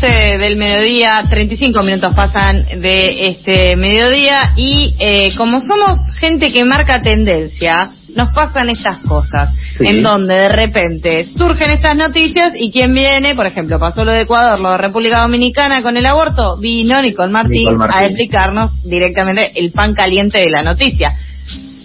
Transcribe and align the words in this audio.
12 0.00 0.38
del 0.38 0.56
mediodía, 0.56 1.24
35 1.28 1.82
minutos 1.82 2.14
pasan 2.14 2.64
de 2.80 3.28
este 3.28 3.76
mediodía 3.76 4.52
y 4.56 4.94
eh, 4.98 5.34
como 5.36 5.58
somos 5.60 5.98
gente 6.18 6.52
que 6.52 6.64
marca 6.64 7.00
tendencia, 7.00 7.74
nos 8.14 8.32
pasan 8.32 8.68
estas 8.68 8.98
cosas, 9.02 9.54
en 9.80 10.02
donde 10.02 10.34
de 10.34 10.48
repente 10.48 11.24
surgen 11.26 11.70
estas 11.70 11.96
noticias 11.96 12.52
y 12.56 12.70
quien 12.70 12.92
viene, 12.92 13.34
por 13.34 13.46
ejemplo, 13.46 13.78
pasó 13.78 14.04
lo 14.04 14.12
de 14.12 14.22
Ecuador, 14.22 14.60
lo 14.60 14.72
de 14.72 14.78
República 14.78 15.22
Dominicana 15.22 15.82
con 15.82 15.96
el 15.96 16.06
aborto, 16.06 16.56
vino 16.58 17.00
Nicole 17.00 17.32
Martín, 17.32 17.76
Martín. 17.76 18.02
a 18.02 18.06
explicarnos 18.06 18.82
directamente 18.84 19.52
el 19.54 19.70
pan 19.72 19.94
caliente 19.94 20.38
de 20.38 20.50
la 20.50 20.62
noticia 20.62 21.16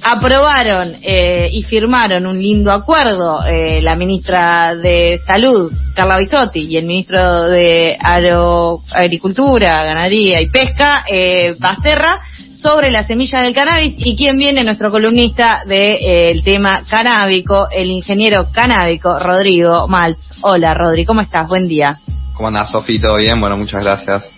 aprobaron 0.04 0.98
eh, 1.02 1.50
y 1.52 1.64
firmaron 1.64 2.26
un 2.26 2.40
lindo 2.40 2.72
acuerdo 2.72 3.46
eh, 3.46 3.82
la 3.82 3.96
ministra 3.96 4.76
de 4.76 5.20
Salud, 5.26 5.72
Carla 5.96 6.18
Bisotti, 6.18 6.68
y 6.68 6.78
el 6.78 6.86
ministro 6.86 7.48
de 7.48 7.98
Agricultura, 8.00 9.84
Ganadería 9.84 10.42
y 10.42 10.50
Pesca, 10.50 11.04
eh, 11.08 11.56
Basterra, 11.60 12.20
sobre 12.62 12.92
la 12.92 13.06
semilla 13.06 13.42
del 13.42 13.54
cannabis. 13.54 13.96
¿Y 13.98 14.16
quién 14.16 14.38
viene? 14.38 14.64
Nuestro 14.64 14.92
columnista 14.92 15.62
del 15.66 16.00
de, 16.00 16.32
el 16.32 16.44
tema 16.44 16.84
canábico, 16.90 17.68
el 17.72 17.90
ingeniero 17.90 18.48
canábico, 18.52 19.18
Rodrigo 19.20 19.88
Maltz. 19.88 20.20
Hola, 20.42 20.74
Rodri, 20.74 21.06
¿cómo 21.06 21.22
estás? 21.22 21.48
Buen 21.48 21.68
día. 21.68 21.98
¿Cómo 22.34 22.48
andas, 22.48 22.72
Sofi? 22.72 23.00
¿Todo 23.00 23.18
bien? 23.18 23.40
Bueno, 23.40 23.58
muchas 23.58 23.84
gracias. 23.84 24.32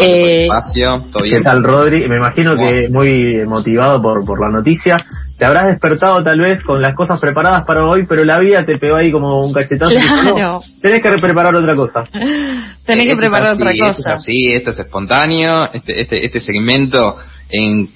Eh, 0.00 0.44
espacio, 0.44 1.04
¿todo 1.12 1.22
bien? 1.22 1.38
¿Qué 1.38 1.44
tal, 1.44 1.62
Rodri? 1.62 2.08
Me 2.08 2.16
imagino 2.16 2.56
que 2.56 2.88
muy 2.88 3.44
motivado 3.46 4.00
por, 4.00 4.24
por 4.24 4.40
la 4.40 4.50
noticia. 4.50 4.96
Te 5.38 5.44
habrás 5.44 5.66
despertado 5.66 6.22
tal 6.22 6.38
vez 6.40 6.62
con 6.62 6.80
las 6.80 6.94
cosas 6.94 7.18
preparadas 7.20 7.64
para 7.66 7.84
hoy, 7.84 8.06
pero 8.08 8.24
la 8.24 8.38
vida 8.38 8.64
te 8.64 8.78
pegó 8.78 8.96
ahí 8.96 9.10
como 9.10 9.44
un 9.44 9.52
cachetazo. 9.52 9.92
Claro. 9.92 10.60
tenés 10.80 11.02
que 11.02 11.10
preparar 11.20 11.54
otra 11.54 11.74
cosa. 11.74 12.00
tenés 12.86 13.06
que 13.06 13.16
preparar 13.16 13.54
otra 13.54 13.72
cosa. 13.72 13.90
Esto 13.90 14.00
es 14.00 14.06
así, 14.08 14.52
esto 14.52 14.70
es 14.70 14.78
espontáneo, 14.78 15.64
este, 15.72 16.00
este, 16.00 16.24
este 16.24 16.40
segmento 16.40 17.16
en 17.50 17.88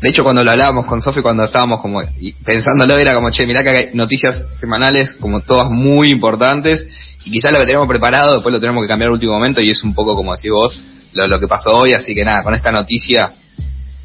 de 0.00 0.08
hecho, 0.08 0.22
cuando 0.22 0.42
lo 0.42 0.50
hablábamos 0.50 0.86
con 0.86 1.02
Sofi, 1.02 1.20
cuando 1.20 1.44
estábamos 1.44 1.82
como 1.82 2.00
pensándolo, 2.42 2.96
era 2.96 3.14
como, 3.14 3.30
che, 3.30 3.46
mirá 3.46 3.62
que 3.62 3.68
hay 3.68 3.88
noticias 3.92 4.42
semanales 4.58 5.14
como 5.20 5.40
todas 5.40 5.68
muy 5.70 6.08
importantes 6.08 6.86
y 7.24 7.30
quizás 7.30 7.52
lo 7.52 7.58
que 7.58 7.66
tenemos 7.66 7.86
preparado 7.86 8.34
después 8.34 8.52
lo 8.52 8.60
tenemos 8.60 8.82
que 8.82 8.88
cambiar 8.88 9.08
al 9.08 9.14
último 9.14 9.34
momento 9.34 9.60
y 9.60 9.70
es 9.70 9.84
un 9.84 9.94
poco 9.94 10.16
como 10.16 10.34
decís 10.34 10.50
vos, 10.50 10.82
lo, 11.12 11.40
que 11.40 11.48
pasó 11.48 11.70
hoy, 11.70 11.92
así 11.92 12.14
que 12.14 12.24
nada, 12.24 12.42
con 12.42 12.54
esta 12.54 12.70
noticia 12.70 13.32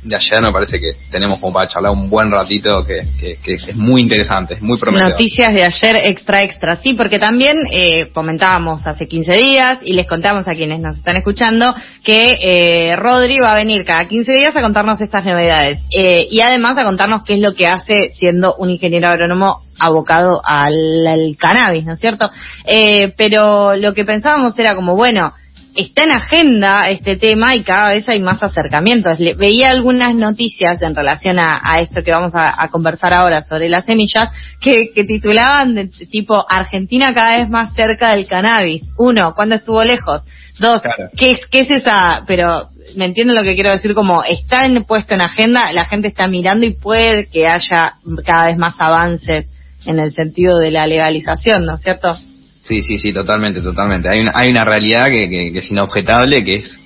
de 0.06 0.16
ayer 0.16 0.42
me 0.42 0.52
parece 0.52 0.80
que 0.80 0.94
tenemos 1.10 1.40
como 1.40 1.54
para 1.54 1.68
charlar 1.68 1.92
un 1.92 2.10
buen 2.10 2.30
ratito 2.30 2.86
que, 2.86 3.08
que, 3.20 3.54
es 3.54 3.76
muy 3.76 4.02
interesante, 4.02 4.54
es 4.54 4.62
muy 4.62 4.78
prometedor. 4.78 5.14
Noticias 5.14 5.52
de 5.52 5.64
ayer 5.64 6.10
extra 6.10 6.44
extra, 6.44 6.76
sí, 6.76 6.94
porque 6.94 7.18
también 7.18 7.56
eh, 7.72 8.10
comentábamos 8.14 8.86
hace 8.86 9.08
15 9.08 9.34
días 9.34 9.80
y 9.84 9.94
les 9.94 10.06
contamos 10.08 10.48
a 10.48 10.52
quienes 10.52 10.80
nos 10.80 10.98
están 10.98 11.18
escuchando 11.18 11.74
que 12.04 12.36
eh, 12.40 12.96
Rodri 12.96 13.38
va 13.44 13.54
a 13.54 13.56
venir 13.56 13.84
cada 13.84 14.08
15 14.08 14.32
días 14.32 14.56
a 14.56 14.62
contarnos 14.62 15.02
estas 15.02 15.26
novedades 15.26 15.80
eh, 15.90 16.28
y 16.30 16.42
además 16.42 16.78
a 16.78 16.84
contarnos 16.84 17.24
qué 17.24 17.34
es 17.34 17.40
lo 17.40 17.56
que 17.56 17.66
hace 17.66 18.12
siendo 18.14 18.56
un 18.58 18.70
ingeniero 18.70 19.08
agrónomo 19.08 19.64
abocado 19.80 20.42
al, 20.46 21.06
al 21.08 21.36
cannabis, 21.38 21.84
¿no 21.84 21.94
es 21.94 22.00
cierto? 22.00 22.30
Eh, 22.66 23.14
pero 23.18 23.76
lo 23.76 23.94
que 23.94 24.06
pensábamos 24.06 24.54
era 24.58 24.76
como, 24.76 24.96
bueno, 24.96 25.34
está 25.76 26.04
en 26.04 26.12
agenda 26.12 26.90
este 26.90 27.18
tema 27.18 27.56
y 27.56 27.64
cada 27.64 27.90
vez 27.90 28.08
hay 28.08 28.22
más 28.22 28.42
acercamientos. 28.42 29.20
veía 29.38 29.70
algunas 29.70 30.16
noticias 30.16 30.82
en 30.82 30.96
relación 30.96 31.38
a, 31.38 31.80
esto 31.82 32.02
que 32.02 32.12
vamos 32.12 32.32
a, 32.34 32.68
conversar 32.70 33.14
ahora 33.14 33.42
sobre 33.44 33.70
las 33.70 33.86
semillas 33.86 34.30
que, 34.62 34.92
titulaban 35.06 35.76
de 35.76 35.88
tipo 36.10 36.46
Argentina 36.50 37.14
cada 37.14 37.38
vez 37.38 37.50
más 37.50 37.74
cerca 37.74 38.16
del 38.16 38.28
cannabis. 38.28 38.84
Uno, 38.98 39.34
¿cuándo 39.36 39.56
estuvo 39.56 39.84
lejos? 39.84 40.24
Dos, 40.60 40.82
¿qué, 41.18 41.32
es, 41.32 41.42
¿qué 41.52 41.60
es 41.60 41.70
esa? 41.70 42.24
Pero 42.26 42.70
me 42.96 43.06
entienden 43.06 43.36
lo 43.36 43.44
que 43.44 43.56
quiero 43.56 43.72
decir 43.72 43.94
como 43.94 44.24
está 44.24 44.66
en, 44.66 44.84
puesto 44.86 45.14
en 45.14 45.22
agenda, 45.22 45.74
la 45.74 45.86
gente 45.86 46.08
está 46.08 46.28
mirando 46.28 46.66
y 46.66 46.74
puede 46.74 47.26
que 47.26 47.48
haya 47.48 47.94
cada 48.26 48.48
vez 48.48 48.58
más 48.58 48.76
avances 48.80 49.48
en 49.86 50.00
el 50.00 50.12
sentido 50.14 50.58
de 50.58 50.72
la 50.72 50.88
legalización, 50.88 51.66
¿no 51.66 51.76
es 51.76 51.82
cierto? 51.82 52.18
Sí, 52.66 52.82
sí, 52.82 52.98
sí, 52.98 53.14
totalmente, 53.14 53.62
totalmente. 53.62 54.10
Hay 54.10 54.22
una, 54.22 54.32
hay 54.34 54.50
una 54.50 54.66
realidad 54.66 55.06
que, 55.06 55.30
que, 55.30 55.60
es 55.60 55.70
inobjetable, 55.70 56.44
que 56.44 56.56
es 56.56 56.80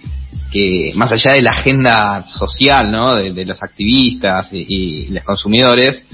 que 0.51 0.91
más 0.95 1.09
allá 1.11 1.33
de 1.33 1.41
la 1.41 1.51
agenda 1.51 2.25
social, 2.25 2.91
¿no? 2.91 3.15
De, 3.15 3.45
los 3.45 3.63
activistas 3.63 4.49
y, 4.51 5.07
los 5.07 5.23
consumidores 5.23 6.05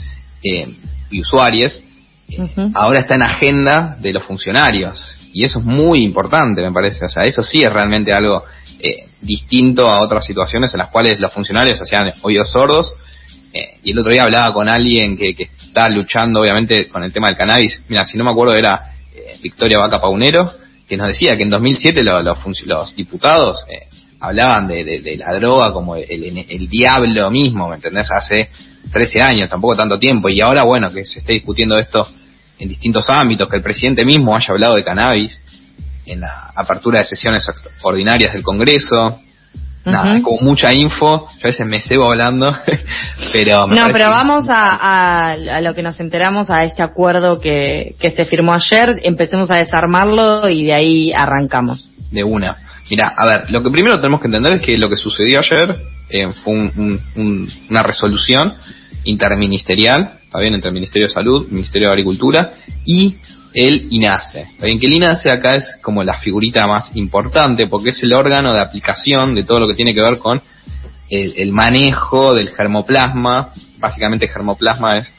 eh, 0.43 0.67
y 1.09 1.21
usuarios, 1.21 1.81
eh, 2.29 2.47
ahora 2.75 2.99
está 2.99 3.15
en 3.15 3.23
agenda 3.23 3.97
de 3.99 4.13
los 4.13 4.23
funcionarios. 4.23 5.17
Y 5.33 5.43
eso 5.43 5.59
es 5.59 5.65
muy 5.65 6.03
importante, 6.03 6.61
me 6.61 6.71
parece. 6.71 7.05
O 7.05 7.09
sea, 7.09 7.25
eso 7.25 7.41
sí 7.41 7.63
es 7.63 7.73
realmente 7.73 8.13
algo 8.13 8.43
eh, 8.79 9.07
distinto 9.19 9.87
a 9.87 10.03
otras 10.03 10.25
situaciones 10.25 10.75
en 10.75 10.77
las 10.77 10.89
cuales 10.89 11.19
los 11.19 11.33
funcionarios 11.33 11.81
hacían 11.81 12.13
oídos 12.21 12.51
sordos. 12.51 12.93
y 13.83 13.91
el 13.91 13.97
otro 13.97 14.11
día 14.11 14.23
hablaba 14.23 14.53
con 14.53 14.69
alguien 14.69 15.17
que, 15.17 15.33
que 15.33 15.43
está 15.43 15.89
luchando, 15.89 16.41
obviamente, 16.41 16.87
con 16.87 17.03
el 17.03 17.11
tema 17.11 17.29
del 17.29 17.37
cannabis. 17.37 17.83
Mira, 17.89 18.05
si 18.05 18.15
no 18.15 18.23
me 18.25 18.29
acuerdo, 18.29 18.53
era 18.53 18.94
Victoria 19.45 19.77
Vaca 19.77 20.01
Paunero, 20.01 20.51
que 20.87 20.97
nos 20.97 21.09
decía 21.09 21.37
que 21.37 21.43
en 21.43 21.51
2007 21.51 22.01
los 22.03 22.95
diputados 22.95 23.63
eh, 23.69 23.87
hablaban 24.19 24.67
de, 24.67 25.17
la 25.19 25.35
droga 25.35 25.71
como 25.71 25.95
el, 25.95 26.67
diablo 26.67 27.29
mismo, 27.29 27.69
¿me 27.69 27.75
entendés? 27.75 28.09
Hace 28.09 28.49
13 28.91 29.21
años, 29.21 29.47
tampoco 29.47 29.75
tanto 29.75 29.99
tiempo, 29.99 30.29
y 30.29 30.41
ahora, 30.41 30.63
bueno, 30.63 30.91
que 30.91 31.05
se 31.05 31.19
esté 31.19 31.33
discutiendo 31.33 31.77
esto 31.77 32.07
en 32.57 32.69
distintos 32.69 33.05
ámbitos, 33.07 33.47
que 33.47 33.57
el 33.57 33.61
presidente 33.61 34.03
mismo 34.03 34.35
haya 34.35 34.47
hablado 34.49 34.77
de 34.77 34.83
cannabis 34.83 35.39
en 36.07 36.21
la 36.21 36.51
apertura 36.55 36.99
de 36.99 37.05
sesiones 37.05 37.47
ordinarias 37.83 38.33
del 38.33 38.41
Congreso, 38.41 39.19
nada, 39.85 40.21
como 40.21 40.41
mucha 40.41 40.73
info, 40.73 41.27
yo 41.27 41.39
a 41.43 41.47
veces 41.47 41.65
me 41.65 41.79
cebo 41.79 42.05
hablando, 42.05 42.55
pero... 43.33 43.67
no, 43.67 43.87
pero 43.91 44.09
vamos 44.09 44.47
a, 44.49 45.31
a, 45.31 45.61
lo 45.61 45.73
que 45.73 45.83
nos 45.83 45.99
enteramos, 45.99 46.49
a 46.49 46.63
este 46.63 46.81
acuerdo 46.81 47.39
que, 47.39 47.95
que 47.99 48.11
se 48.11 48.25
firmó 48.25 48.53
ayer, 48.53 48.99
empecemos 49.03 49.49
a 49.51 49.55
desarmarlo 49.55 50.49
y 50.49 50.65
de 50.65 50.73
ahí 50.73 51.13
arrancamos. 51.13 51.87
De 52.11 52.23
una. 52.23 52.57
Mira, 52.89 53.13
a 53.17 53.25
ver, 53.25 53.51
lo 53.51 53.63
que 53.63 53.71
primero 53.71 53.97
tenemos 53.97 54.21
que 54.21 54.27
entender 54.27 54.53
es 54.53 54.61
que 54.61 54.77
lo 54.77 54.89
que 54.89 54.95
sucedió 54.95 55.39
ayer 55.39 55.75
eh, 56.09 56.27
fue 56.43 56.53
un, 56.53 57.49
una 57.69 57.83
resolución 57.83 58.53
interministerial, 59.05 60.11
está 60.23 60.39
bien, 60.39 60.53
entre 60.53 60.69
el 60.69 60.73
Ministerio 60.75 61.07
de 61.07 61.13
Salud, 61.13 61.47
Ministerio 61.49 61.87
de 61.87 61.93
Agricultura 61.93 62.53
y 62.85 63.15
el 63.55 63.87
INASE. 63.89 64.49
El 64.59 64.93
INASE 64.93 65.31
acá 65.31 65.53
es 65.53 65.65
como 65.81 66.03
la 66.03 66.19
figurita 66.19 66.67
más 66.67 66.91
importante 66.95 67.67
porque 67.67 67.89
es 67.89 68.03
el 68.03 68.13
órgano 68.13 68.53
de 68.53 68.59
aplicación 68.59 69.33
de 69.33 69.45
todo 69.45 69.61
lo 69.61 69.67
que 69.67 69.75
tiene 69.75 69.93
que 69.93 70.01
ver 70.01 70.19
con 70.19 70.41
el, 71.09 71.51
manejo 71.53 72.33
del 72.33 72.51
germoplasma. 72.51 73.53
Básicamente 73.79 74.27
germoplasma 74.27 74.97
es 74.97 75.13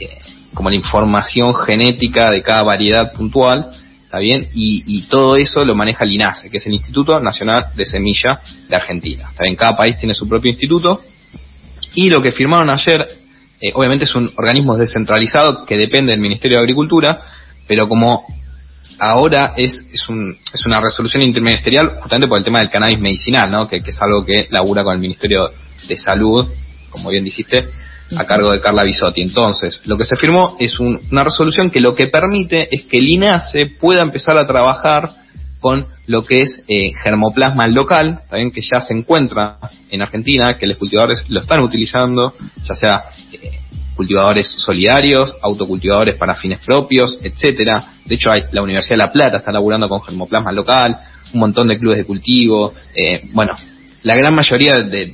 eh, 0.00 0.08
como 0.54 0.70
la 0.70 0.76
información 0.76 1.54
genética 1.54 2.30
de 2.30 2.42
cada 2.42 2.62
variedad 2.62 3.12
puntual, 3.12 3.70
¿está 4.04 4.18
bien? 4.18 4.48
Y, 4.54 5.02
todo 5.10 5.36
eso 5.36 5.62
lo 5.62 5.74
maneja 5.74 6.04
el 6.04 6.12
INASE, 6.12 6.48
que 6.48 6.56
es 6.56 6.66
el 6.66 6.72
Instituto 6.72 7.20
Nacional 7.20 7.66
de 7.76 7.84
Semilla 7.84 8.40
de 8.70 8.74
Argentina. 8.74 9.28
¿Está 9.30 9.44
bien? 9.44 9.56
Cada 9.56 9.76
país 9.76 9.98
tiene 9.98 10.14
su 10.14 10.26
propio 10.26 10.50
instituto. 10.50 11.02
Y 11.94 12.08
lo 12.08 12.22
que 12.22 12.32
firmaron 12.32 12.70
ayer, 12.70 13.06
eh, 13.60 13.70
obviamente 13.74 14.06
es 14.06 14.14
un 14.14 14.32
organismo 14.36 14.78
descentralizado 14.78 15.66
que 15.66 15.76
depende 15.76 16.12
del 16.12 16.20
Ministerio 16.20 16.56
de 16.56 16.62
Agricultura, 16.62 17.20
pero 17.66 17.88
como 17.88 18.24
ahora 18.98 19.54
es, 19.56 19.86
es, 19.92 20.08
un, 20.08 20.36
es 20.52 20.66
una 20.66 20.80
resolución 20.80 21.22
interministerial 21.22 21.96
justamente 22.00 22.28
por 22.28 22.38
el 22.38 22.44
tema 22.44 22.60
del 22.60 22.70
cannabis 22.70 23.00
medicinal, 23.00 23.50
¿no? 23.50 23.68
que, 23.68 23.76
es 23.76 24.02
algo 24.02 24.24
que 24.24 24.48
labura 24.50 24.84
con 24.84 24.94
el 24.94 25.00
Ministerio 25.00 25.50
de 25.88 25.96
Salud, 25.96 26.46
como 26.90 27.10
bien 27.10 27.24
dijiste, 27.24 27.68
a 28.16 28.24
cargo 28.24 28.52
de 28.52 28.60
Carla 28.60 28.84
Bisotti. 28.84 29.22
Entonces, 29.22 29.82
lo 29.86 29.96
que 29.96 30.04
se 30.04 30.16
firmó 30.16 30.56
es 30.58 30.78
una 30.78 31.24
resolución 31.24 31.70
que 31.70 31.80
lo 31.80 31.94
que 31.94 32.08
permite 32.08 32.68
es 32.74 32.82
que 32.82 32.98
el 32.98 33.08
INASE 33.08 33.66
pueda 33.80 34.02
empezar 34.02 34.36
a 34.36 34.46
trabajar 34.46 35.10
con 35.60 35.86
lo 36.06 36.24
que 36.24 36.42
es 36.42 36.62
eh, 36.66 36.92
germoplasma 37.02 37.68
local, 37.68 38.20
también 38.28 38.50
que 38.50 38.60
ya 38.60 38.80
se 38.80 38.92
encuentra 38.92 39.58
en 39.90 40.02
Argentina, 40.02 40.58
que 40.58 40.66
los 40.66 40.76
cultivadores 40.76 41.24
lo 41.28 41.40
están 41.40 41.60
utilizando, 41.60 42.34
ya 42.64 42.74
sea 42.74 43.04
eh, 43.32 43.60
cultivadores 43.94 44.48
solidarios, 44.58 45.34
autocultivadores 45.42 46.16
para 46.16 46.34
fines 46.34 46.60
propios, 46.64 47.18
etcétera. 47.22 47.94
De 48.04 48.14
hecho, 48.14 48.30
hay, 48.30 48.44
la 48.52 48.62
Universidad 48.62 48.96
de 48.96 49.04
La 49.04 49.12
Plata 49.12 49.38
está 49.38 49.52
laburando 49.52 49.88
con 49.88 50.02
germoplasma 50.02 50.52
local, 50.52 50.96
un 51.32 51.40
montón 51.40 51.68
de 51.68 51.78
clubes 51.78 51.98
de 51.98 52.04
cultivo. 52.04 52.72
Eh, 52.94 53.28
bueno, 53.32 53.56
la 54.02 54.14
gran 54.14 54.34
mayoría 54.34 54.78
de, 54.78 55.12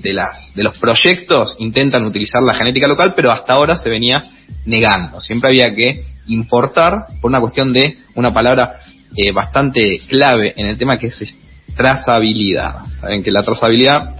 los 0.54 0.78
proyectos 0.78 1.56
intentan 1.58 2.04
utilizar 2.04 2.42
la 2.42 2.56
genética 2.56 2.86
local, 2.86 3.12
pero 3.14 3.30
hasta 3.30 3.52
ahora 3.52 3.76
se 3.76 3.90
venía 3.90 4.24
negando. 4.64 5.20
Siempre 5.20 5.50
había 5.50 5.74
que 5.74 6.04
importar 6.28 7.06
por 7.20 7.30
una 7.30 7.40
cuestión 7.40 7.72
de 7.72 7.98
una 8.14 8.32
palabra 8.32 8.80
eh, 9.16 9.32
bastante 9.32 9.98
clave 10.08 10.54
en 10.56 10.66
el 10.66 10.78
tema 10.78 10.98
que 10.98 11.08
es 11.08 11.36
trazabilidad. 11.76 12.84
Saben 13.00 13.22
que 13.22 13.30
la 13.30 13.42
trazabilidad 13.42 14.17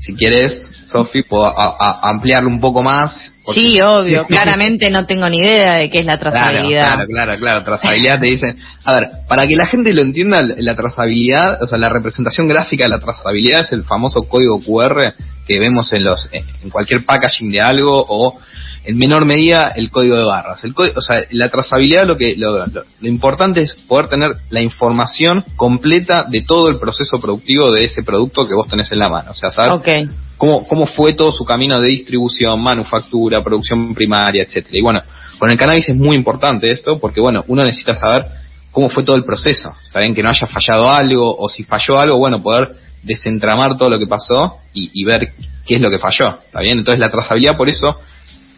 si 0.00 0.14
quieres, 0.14 0.70
Sofi, 0.86 1.22
puedo 1.22 1.52
ampliarlo 1.56 2.48
un 2.48 2.60
poco 2.60 2.82
más. 2.82 3.32
Sí, 3.52 3.80
obvio, 3.80 4.24
claramente 4.26 4.90
no 4.90 5.06
tengo 5.06 5.28
ni 5.28 5.38
idea 5.38 5.74
de 5.74 5.90
qué 5.90 6.00
es 6.00 6.06
la 6.06 6.18
trazabilidad. 6.18 6.92
Claro, 6.92 7.06
claro, 7.08 7.36
claro, 7.36 7.64
trazabilidad 7.64 8.20
te 8.20 8.26
dicen, 8.26 8.58
a 8.84 8.92
ver, 8.94 9.08
para 9.26 9.46
que 9.46 9.56
la 9.56 9.66
gente 9.66 9.92
lo 9.94 10.02
entienda, 10.02 10.42
la 10.42 10.76
trazabilidad, 10.76 11.62
o 11.62 11.66
sea, 11.66 11.78
la 11.78 11.88
representación 11.88 12.46
gráfica 12.46 12.84
de 12.84 12.90
la 12.90 13.00
trazabilidad 13.00 13.62
es 13.62 13.72
el 13.72 13.84
famoso 13.84 14.22
código 14.28 14.60
QR 14.60 15.14
que 15.46 15.58
vemos 15.58 15.92
en 15.94 16.04
los 16.04 16.28
en 16.30 16.70
cualquier 16.70 17.04
packaging 17.04 17.50
de 17.50 17.60
algo 17.60 18.04
o 18.06 18.38
en 18.88 18.96
menor 18.96 19.26
medida 19.26 19.74
el 19.76 19.90
código 19.90 20.16
de 20.16 20.24
barras. 20.24 20.64
El 20.64 20.72
o 20.74 21.00
sea, 21.02 21.20
la 21.32 21.50
trazabilidad 21.50 22.06
lo 22.06 22.16
que 22.16 22.34
lo, 22.36 22.64
importante 23.02 23.60
es 23.60 23.74
poder 23.86 24.08
tener 24.08 24.30
la 24.48 24.62
información 24.62 25.44
completa 25.56 26.24
de 26.26 26.40
todo 26.40 26.70
el 26.70 26.78
proceso 26.78 27.18
productivo 27.18 27.70
de 27.70 27.84
ese 27.84 28.02
producto 28.02 28.48
que 28.48 28.54
vos 28.54 28.66
tenés 28.66 28.90
en 28.90 29.00
la 29.00 29.10
mano. 29.10 29.32
O 29.32 29.34
sea, 29.34 29.50
saber 29.50 30.08
cómo, 30.38 30.66
cómo 30.66 30.86
fue 30.86 31.12
todo 31.12 31.30
su 31.30 31.44
camino 31.44 31.78
de 31.78 31.88
distribución, 31.88 32.62
manufactura, 32.62 33.44
producción 33.44 33.94
primaria, 33.94 34.42
etcétera. 34.42 34.78
Y 34.78 34.82
bueno, 34.82 35.02
con 35.38 35.50
el 35.50 35.58
cannabis 35.58 35.90
es 35.90 35.96
muy 35.96 36.16
importante 36.16 36.70
esto 36.70 36.98
porque 36.98 37.20
bueno, 37.20 37.44
uno 37.46 37.64
necesita 37.64 37.94
saber 37.94 38.24
cómo 38.72 38.88
fue 38.88 39.04
todo 39.04 39.16
el 39.16 39.24
proceso. 39.24 39.70
Está 39.86 40.00
bien 40.00 40.14
que 40.14 40.22
no 40.22 40.30
haya 40.30 40.46
fallado 40.46 40.90
algo 40.90 41.36
o 41.36 41.46
si 41.50 41.62
falló 41.62 42.00
algo, 42.00 42.16
bueno, 42.16 42.42
poder 42.42 42.70
desentramar 43.02 43.76
todo 43.76 43.90
lo 43.90 43.98
que 43.98 44.06
pasó 44.06 44.56
y, 44.72 44.90
y 44.94 45.04
ver 45.04 45.34
qué 45.66 45.74
es 45.74 45.80
lo 45.82 45.90
que 45.90 45.98
falló. 45.98 46.38
¿Está 46.42 46.60
bien? 46.60 46.78
Entonces 46.78 47.00
la 47.00 47.10
trazabilidad 47.10 47.54
por 47.54 47.68
eso 47.68 48.00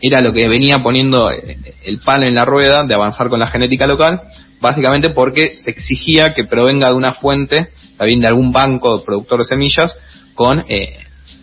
era 0.01 0.21
lo 0.21 0.33
que 0.33 0.49
venía 0.49 0.79
poniendo 0.83 1.31
eh, 1.31 1.59
el 1.85 1.99
palo 1.99 2.27
en 2.27 2.35
la 2.35 2.45
rueda 2.45 2.85
de 2.85 2.95
avanzar 2.95 3.29
con 3.29 3.39
la 3.39 3.47
genética 3.47 3.87
local, 3.87 4.21
básicamente 4.61 5.11
porque 5.11 5.57
se 5.57 5.71
exigía 5.71 6.35
que 6.35 6.45
provenga 6.45 6.89
de 6.89 6.95
una 6.95 7.13
fuente, 7.13 7.69
también 7.97 8.21
de 8.21 8.29
algún 8.29 8.53
banco 8.53 9.05
productor 9.05 9.41
de 9.41 9.45
semillas, 9.45 9.99
con 10.35 10.65
eh, 10.69 10.99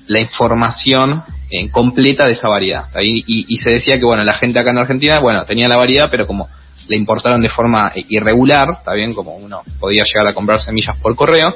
la 0.07 0.19
información 0.19 1.24
eh, 1.51 1.69
completa 1.69 2.25
de 2.25 2.33
esa 2.33 2.48
variedad. 2.48 2.86
Y, 3.01 3.45
y, 3.48 3.57
se 3.57 3.71
decía 3.71 4.00
que, 4.00 4.06
bueno, 4.06 4.24
la 4.24 4.33
gente 4.33 4.60
acá 4.60 4.71
en 4.71 4.80
Argentina, 4.80 5.19
bueno, 5.19 5.45
tenía 5.45 5.68
la 5.68 5.77
variedad, 5.77 6.10
pero 6.10 6.25
como 6.25 6.48
le 6.88 6.95
importaron 6.95 7.42
de 7.42 7.50
forma 7.50 7.92
irregular, 8.10 8.69
está 8.80 8.94
bien, 8.94 9.13
como 9.13 9.36
uno 9.36 9.62
podía 9.80 10.03
llegar 10.03 10.27
a 10.27 10.33
comprar 10.33 10.60
semillas 10.60 10.98
por 10.98 11.15
correo, 11.15 11.53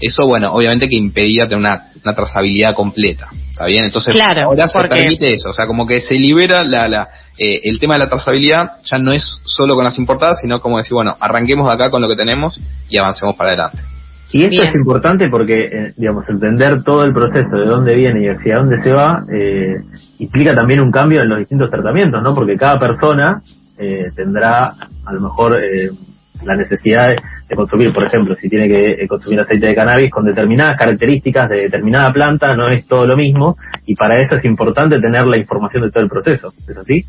eso, 0.00 0.26
bueno, 0.26 0.52
obviamente 0.52 0.88
que 0.88 0.96
impedía 0.96 1.44
tener 1.44 1.58
una, 1.58 2.14
trazabilidad 2.14 2.74
completa. 2.74 3.28
¿Está 3.50 3.66
bien? 3.66 3.84
Entonces, 3.84 4.14
ahora 4.44 4.68
se 4.68 4.78
permite 4.88 5.34
eso. 5.34 5.50
O 5.50 5.52
sea, 5.52 5.66
como 5.66 5.86
que 5.86 6.00
se 6.00 6.14
libera 6.14 6.64
la, 6.64 6.88
la, 6.88 7.08
eh, 7.38 7.60
el 7.62 7.78
tema 7.78 7.94
de 7.94 8.00
la 8.00 8.08
trazabilidad, 8.08 8.72
ya 8.84 8.98
no 8.98 9.12
es 9.12 9.40
solo 9.44 9.74
con 9.74 9.84
las 9.84 9.98
importadas, 9.98 10.40
sino 10.40 10.60
como 10.60 10.78
decir, 10.78 10.92
bueno, 10.92 11.16
arranquemos 11.18 11.66
de 11.68 11.74
acá 11.74 11.90
con 11.90 12.02
lo 12.02 12.08
que 12.08 12.16
tenemos 12.16 12.60
y 12.90 12.98
avancemos 12.98 13.36
para 13.36 13.50
adelante. 13.50 13.78
Y 14.32 14.44
esto 14.44 14.62
es 14.64 14.74
importante 14.74 15.28
porque, 15.30 15.54
eh, 15.54 15.92
digamos, 15.96 16.24
entender 16.28 16.82
todo 16.82 17.04
el 17.04 17.12
proceso 17.12 17.56
de 17.56 17.68
dónde 17.68 17.94
viene 17.94 18.24
y 18.24 18.28
hacia 18.28 18.56
dónde 18.56 18.78
se 18.82 18.92
va, 18.92 19.22
eh, 19.32 19.76
implica 20.18 20.54
también 20.54 20.80
un 20.80 20.90
cambio 20.90 21.22
en 21.22 21.28
los 21.28 21.38
distintos 21.38 21.70
tratamientos, 21.70 22.20
¿no? 22.20 22.34
Porque 22.34 22.56
cada 22.56 22.78
persona 22.78 23.40
eh, 23.78 24.10
tendrá, 24.14 24.74
a 25.04 25.12
lo 25.12 25.20
mejor, 25.20 25.56
eh, 25.56 25.90
la 26.44 26.54
necesidad 26.56 27.08
de, 27.48 27.56
consumir, 27.56 27.92
por 27.92 28.06
ejemplo, 28.06 28.34
si 28.36 28.48
tiene 28.48 28.68
que 28.68 29.02
eh, 29.02 29.08
consumir 29.08 29.40
aceite 29.40 29.66
de 29.66 29.74
cannabis 29.74 30.10
con 30.10 30.24
determinadas 30.24 30.78
características 30.78 31.48
de 31.48 31.62
determinada 31.62 32.12
planta, 32.12 32.54
no 32.54 32.68
es 32.68 32.86
todo 32.86 33.06
lo 33.06 33.16
mismo, 33.16 33.56
y 33.86 33.94
para 33.94 34.20
eso 34.20 34.36
es 34.36 34.44
importante 34.44 35.00
tener 35.00 35.26
la 35.26 35.36
información 35.36 35.84
de 35.84 35.90
todo 35.90 36.02
el 36.02 36.10
proceso. 36.10 36.52
¿Es 36.68 36.76
así? 36.76 37.04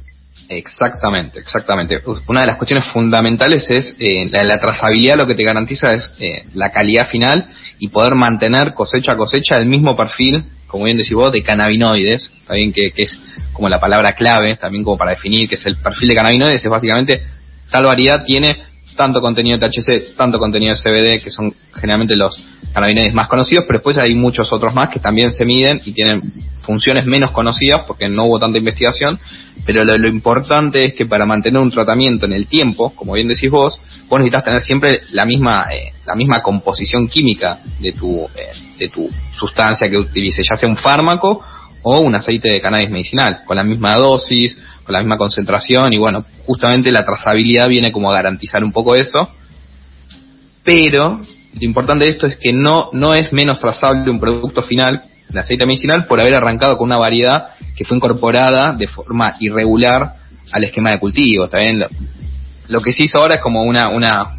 Exactamente, 0.49 1.39
exactamente. 1.39 1.99
Una 2.27 2.41
de 2.41 2.47
las 2.47 2.57
cuestiones 2.57 2.85
fundamentales 2.91 3.65
es 3.69 3.95
eh, 3.99 4.29
la, 4.29 4.59
trazabilidad, 4.59 5.17
lo 5.17 5.25
que 5.25 5.35
te 5.35 5.43
garantiza 5.43 5.93
es 5.93 6.13
eh, 6.19 6.45
la 6.53 6.71
calidad 6.71 7.09
final 7.09 7.47
y 7.79 7.87
poder 7.87 8.13
mantener 8.15 8.73
cosecha 8.73 9.13
a 9.13 9.17
cosecha 9.17 9.55
el 9.55 9.65
mismo 9.65 9.95
perfil, 9.95 10.43
como 10.67 10.85
bien 10.85 10.97
decís 10.97 11.13
vos, 11.13 11.31
de 11.31 11.41
cannabinoides, 11.41 12.31
también 12.47 12.73
que, 12.73 12.91
que 12.91 13.03
es 13.03 13.19
como 13.53 13.69
la 13.69 13.79
palabra 13.79 14.13
clave, 14.13 14.55
también 14.57 14.83
como 14.83 14.97
para 14.97 15.11
definir 15.11 15.49
que 15.49 15.55
es 15.55 15.65
el 15.65 15.77
perfil 15.77 16.09
de 16.09 16.15
cannabinoides, 16.15 16.63
es 16.63 16.69
básicamente 16.69 17.21
tal 17.71 17.85
variedad 17.85 18.23
tiene 18.23 18.57
tanto 18.95 19.21
contenido 19.21 19.57
de 19.57 19.67
THC, 19.67 20.15
tanto 20.15 20.39
contenido 20.39 20.73
de 20.73 20.81
CBD, 20.81 21.23
que 21.23 21.29
son 21.29 21.53
generalmente 21.73 22.15
los 22.15 22.41
cannabinoides 22.73 23.13
más 23.13 23.27
conocidos, 23.27 23.63
pero 23.67 23.79
después 23.79 23.97
hay 23.97 24.15
muchos 24.15 24.51
otros 24.51 24.73
más 24.73 24.89
que 24.89 24.99
también 24.99 25.31
se 25.31 25.45
miden 25.45 25.81
y 25.85 25.93
tienen 25.93 26.21
funciones 26.61 27.05
menos 27.05 27.31
conocidas 27.31 27.83
porque 27.87 28.09
no 28.09 28.25
hubo 28.25 28.39
tanta 28.39 28.57
investigación, 28.57 29.17
pero 29.65 29.85
lo, 29.85 30.07
importante 30.07 30.87
es 30.87 30.93
que 30.93 31.05
para 31.05 31.25
mantener 31.25 31.61
un 31.61 31.71
tratamiento 31.71 32.25
en 32.25 32.33
el 32.33 32.47
tiempo, 32.47 32.91
como 32.95 33.13
bien 33.13 33.27
decís 33.27 33.49
vos, 33.49 33.79
vos 34.09 34.19
necesitas 34.19 34.43
tener 34.43 34.61
siempre 34.61 35.01
la 35.11 35.25
misma 35.25 35.65
eh, 35.71 35.93
la 36.05 36.15
misma 36.15 36.37
composición 36.43 37.07
química 37.07 37.59
de 37.79 37.93
tu 37.93 38.23
eh, 38.23 38.51
de 38.77 38.89
tu 38.89 39.09
sustancia 39.39 39.87
que 39.89 39.97
utilices, 39.97 40.45
ya 40.49 40.57
sea 40.57 40.67
un 40.67 40.77
fármaco 40.77 41.43
o 41.83 41.99
un 42.01 42.15
aceite 42.15 42.49
de 42.49 42.59
cannabis 42.59 42.89
medicinal, 42.89 43.43
con 43.45 43.55
la 43.55 43.63
misma 43.63 43.95
dosis, 43.95 44.57
con 44.85 44.93
la 44.93 44.99
misma 44.99 45.17
concentración 45.17 45.93
y 45.93 45.97
bueno, 45.97 46.25
justamente 46.45 46.91
la 46.91 47.05
trazabilidad 47.05 47.67
viene 47.67 47.91
como 47.91 48.11
a 48.11 48.13
garantizar 48.13 48.63
un 48.63 48.71
poco 48.71 48.95
eso. 48.95 49.27
Pero 50.63 51.21
lo 51.53 51.61
importante 51.61 52.05
de 52.05 52.11
esto 52.11 52.27
es 52.27 52.37
que 52.37 52.53
no, 52.53 52.89
no 52.93 53.13
es 53.13 53.33
menos 53.33 53.59
trazable 53.59 54.11
un 54.11 54.19
producto 54.19 54.61
final, 54.61 55.01
el 55.29 55.37
aceite 55.37 55.65
medicinal, 55.65 56.05
por 56.05 56.19
haber 56.19 56.35
arrancado 56.35 56.77
con 56.77 56.87
una 56.87 56.97
variedad 56.97 57.49
que 57.75 57.85
fue 57.85 57.97
incorporada 57.97 58.73
de 58.73 58.87
forma 58.87 59.35
irregular 59.39 60.13
al 60.51 60.63
esquema 60.63 60.91
de 60.91 60.99
cultivo. 60.99 61.47
También 61.47 61.79
lo, 61.79 61.87
lo 62.67 62.81
que 62.81 62.91
se 62.91 63.03
hizo 63.03 63.19
ahora 63.19 63.35
es 63.35 63.41
como 63.41 63.63
una, 63.63 63.89
una 63.89 64.35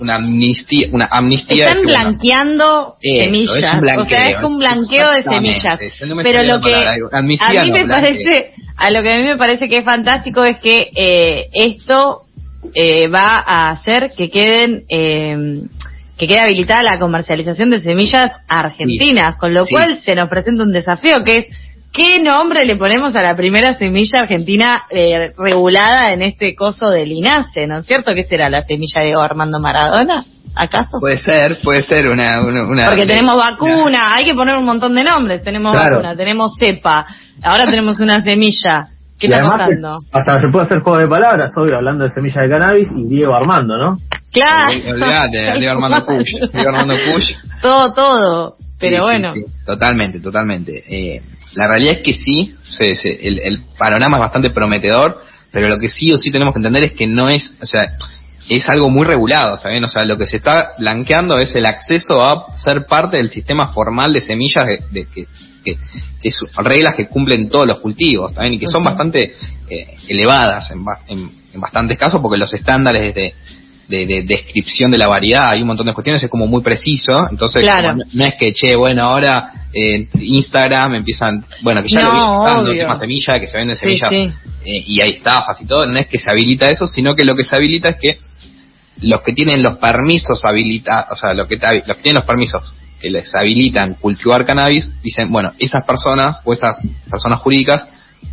una 0.00 0.16
amnistía, 0.16 0.88
una 0.92 1.06
amnistía. 1.10 1.68
Están 1.68 1.82
blanqueando 1.82 2.96
semillas, 3.00 3.82
o 3.98 4.04
sea, 4.06 4.26
es 4.26 4.42
un 4.42 4.58
blanqueo 4.58 5.10
de 5.10 5.22
semillas. 5.22 5.78
Pero 6.22 6.42
lo 6.44 6.60
que 6.60 6.74
a 7.12 7.22
mí 7.22 7.38
me 7.72 7.86
parece, 7.86 8.52
a 8.78 8.90
lo 8.90 9.02
que 9.02 9.12
a 9.12 9.18
mí 9.18 9.24
me 9.24 9.36
parece 9.36 9.68
que 9.68 9.78
es 9.78 9.84
fantástico 9.84 10.44
es 10.44 10.58
que 10.58 10.90
eh, 10.94 11.48
esto 11.52 12.22
eh, 12.74 13.08
va 13.08 13.42
a 13.44 13.70
hacer 13.70 14.12
que 14.16 14.30
queden 14.30 14.84
eh, 14.88 15.62
que 16.16 16.26
quede 16.26 16.40
habilitada 16.40 16.82
la 16.82 16.98
comercialización 16.98 17.70
de 17.70 17.80
semillas 17.80 18.32
argentinas, 18.48 19.36
con 19.36 19.54
lo 19.54 19.64
cual 19.66 20.00
se 20.00 20.14
nos 20.14 20.28
presenta 20.28 20.64
un 20.64 20.72
desafío 20.72 21.22
que 21.24 21.36
es 21.38 21.46
¿Qué 21.92 22.20
nombre 22.20 22.64
le 22.66 22.76
ponemos 22.76 23.14
a 23.14 23.22
la 23.22 23.34
primera 23.34 23.76
semilla 23.78 24.20
argentina 24.20 24.82
eh, 24.90 25.32
regulada 25.36 26.12
en 26.12 26.22
este 26.22 26.54
coso 26.54 26.90
del 26.90 27.10
INASE, 27.10 27.66
¿no 27.66 27.78
es 27.78 27.86
cierto? 27.86 28.14
¿Qué 28.14 28.24
será 28.24 28.50
la 28.50 28.62
semilla 28.62 29.00
de 29.00 29.14
Armando 29.14 29.58
Maradona? 29.58 30.24
¿Acaso? 30.60 30.98
Puede 30.98 31.18
ser, 31.18 31.58
puede 31.62 31.82
ser 31.82 32.08
una... 32.08 32.40
una, 32.40 32.86
Porque 32.88 33.06
tenemos 33.06 33.36
vacuna, 33.36 34.12
hay 34.12 34.24
que 34.24 34.34
poner 34.34 34.56
un 34.56 34.64
montón 34.64 34.92
de 34.92 35.04
nombres. 35.04 35.44
Tenemos 35.44 35.72
vacuna, 35.72 36.16
tenemos 36.16 36.54
cepa, 36.58 37.06
ahora 37.42 37.64
tenemos 37.66 38.00
una 38.00 38.20
semilla. 38.22 38.88
¿Qué 39.20 39.28
está 39.28 39.42
pasando? 39.42 39.98
Hasta 40.12 40.40
se 40.40 40.48
puede 40.48 40.66
hacer 40.66 40.80
juego 40.80 40.98
de 40.98 41.08
palabras, 41.08 41.52
obvio, 41.56 41.76
hablando 41.76 42.04
de 42.04 42.10
semilla 42.10 42.42
de 42.42 42.48
cannabis 42.48 42.88
y 42.96 43.08
Diego 43.08 43.34
Armando, 43.34 43.76
¿no? 43.76 43.98
Claro. 44.32 44.70
Diego 45.58 45.72
Armando 45.72 46.04
Push. 46.04 46.52
Diego 46.52 46.68
Armando 46.68 46.94
Push. 47.12 47.32
Todo, 47.62 47.92
todo. 47.92 48.56
Pero 48.80 49.04
bueno. 49.04 49.32
totalmente, 49.64 50.20
totalmente. 50.20 50.84
Eh, 50.88 51.22
la 51.54 51.68
realidad 51.68 51.94
es 51.94 52.00
que 52.00 52.14
sí, 52.14 52.54
el, 53.04 53.40
el, 53.40 53.60
panorama 53.76 54.18
es 54.18 54.20
bastante 54.20 54.50
prometedor, 54.50 55.20
pero 55.50 55.68
lo 55.68 55.78
que 55.78 55.88
sí 55.88 56.12
o 56.12 56.16
sí 56.16 56.30
tenemos 56.30 56.52
que 56.52 56.58
entender 56.58 56.84
es 56.84 56.92
que 56.92 57.06
no 57.06 57.28
es, 57.28 57.52
o 57.60 57.66
sea, 57.66 57.92
es 58.48 58.68
algo 58.68 58.88
muy 58.88 59.06
regulado, 59.06 59.56
¿está 59.56 59.68
O 59.68 59.88
sea, 59.88 60.04
lo 60.04 60.16
que 60.16 60.26
se 60.26 60.38
está 60.38 60.70
blanqueando 60.78 61.36
es 61.36 61.54
el 61.54 61.66
acceso 61.66 62.22
a 62.22 62.56
ser 62.56 62.86
parte 62.86 63.18
del 63.18 63.30
sistema 63.30 63.68
formal 63.72 64.12
de 64.12 64.20
semillas 64.20 64.66
de, 64.90 65.06
que, 65.06 65.26
que, 65.64 65.76
reglas 66.56 66.94
que 66.94 67.08
cumplen 67.08 67.48
todos 67.48 67.66
los 67.66 67.78
cultivos, 67.78 68.30
¿está 68.30 68.46
Y 68.46 68.58
que 68.58 68.66
son 68.66 68.84
bastante 68.84 69.34
eh, 69.68 69.96
elevadas 70.08 70.70
en, 70.70 70.84
en, 71.08 71.30
en, 71.52 71.60
bastantes 71.60 71.98
casos 71.98 72.20
porque 72.22 72.38
los 72.38 72.52
estándares 72.54 73.14
de, 73.14 73.34
de, 73.88 74.22
descripción 74.22 74.90
de 74.90 74.98
la 74.98 75.08
variedad, 75.08 75.50
hay 75.50 75.60
un 75.60 75.68
montón 75.68 75.86
de 75.86 75.94
cuestiones, 75.94 76.22
es 76.22 76.30
como 76.30 76.46
muy 76.46 76.62
preciso, 76.62 77.26
entonces 77.30 77.68
no, 78.12 78.24
es 78.24 78.34
que, 78.34 78.52
che, 78.52 78.76
bueno, 78.76 79.02
ahora 79.02 79.52
eh, 79.72 80.06
Instagram 80.14 80.94
empiezan, 80.94 81.44
bueno, 81.62 81.82
que 81.82 81.88
ya 81.88 82.02
lo 82.02 82.64
vi 82.64 82.70
el 82.70 82.78
tema 82.78 82.98
semilla, 82.98 83.38
que 83.38 83.46
se 83.46 83.58
venden 83.58 83.76
semillas 83.76 84.10
eh, 84.12 84.84
y 84.86 85.00
hay 85.00 85.10
estafas 85.10 85.60
y 85.60 85.66
todo, 85.66 85.86
no 85.86 85.98
es 85.98 86.06
que 86.06 86.18
se 86.18 86.30
habilita 86.30 86.70
eso, 86.70 86.86
sino 86.86 87.14
que 87.14 87.24
lo 87.24 87.34
que 87.34 87.44
se 87.44 87.56
habilita 87.56 87.90
es 87.90 87.96
que 87.96 88.27
los 89.00 89.22
que 89.22 89.32
tienen 89.32 89.62
los 89.62 89.78
permisos 89.78 90.44
habilitados, 90.44 91.12
o 91.12 91.16
sea, 91.16 91.34
los 91.34 91.46
que, 91.46 91.56
los 91.56 91.96
que 91.96 92.02
tienen 92.02 92.16
los 92.16 92.26
permisos 92.26 92.74
que 93.00 93.10
les 93.10 93.32
habilitan 93.34 93.94
cultivar 93.94 94.44
cannabis, 94.44 94.90
dicen, 95.02 95.30
bueno, 95.30 95.52
esas 95.58 95.84
personas 95.84 96.40
o 96.44 96.52
esas 96.52 96.78
personas 97.08 97.40
jurídicas 97.40 97.86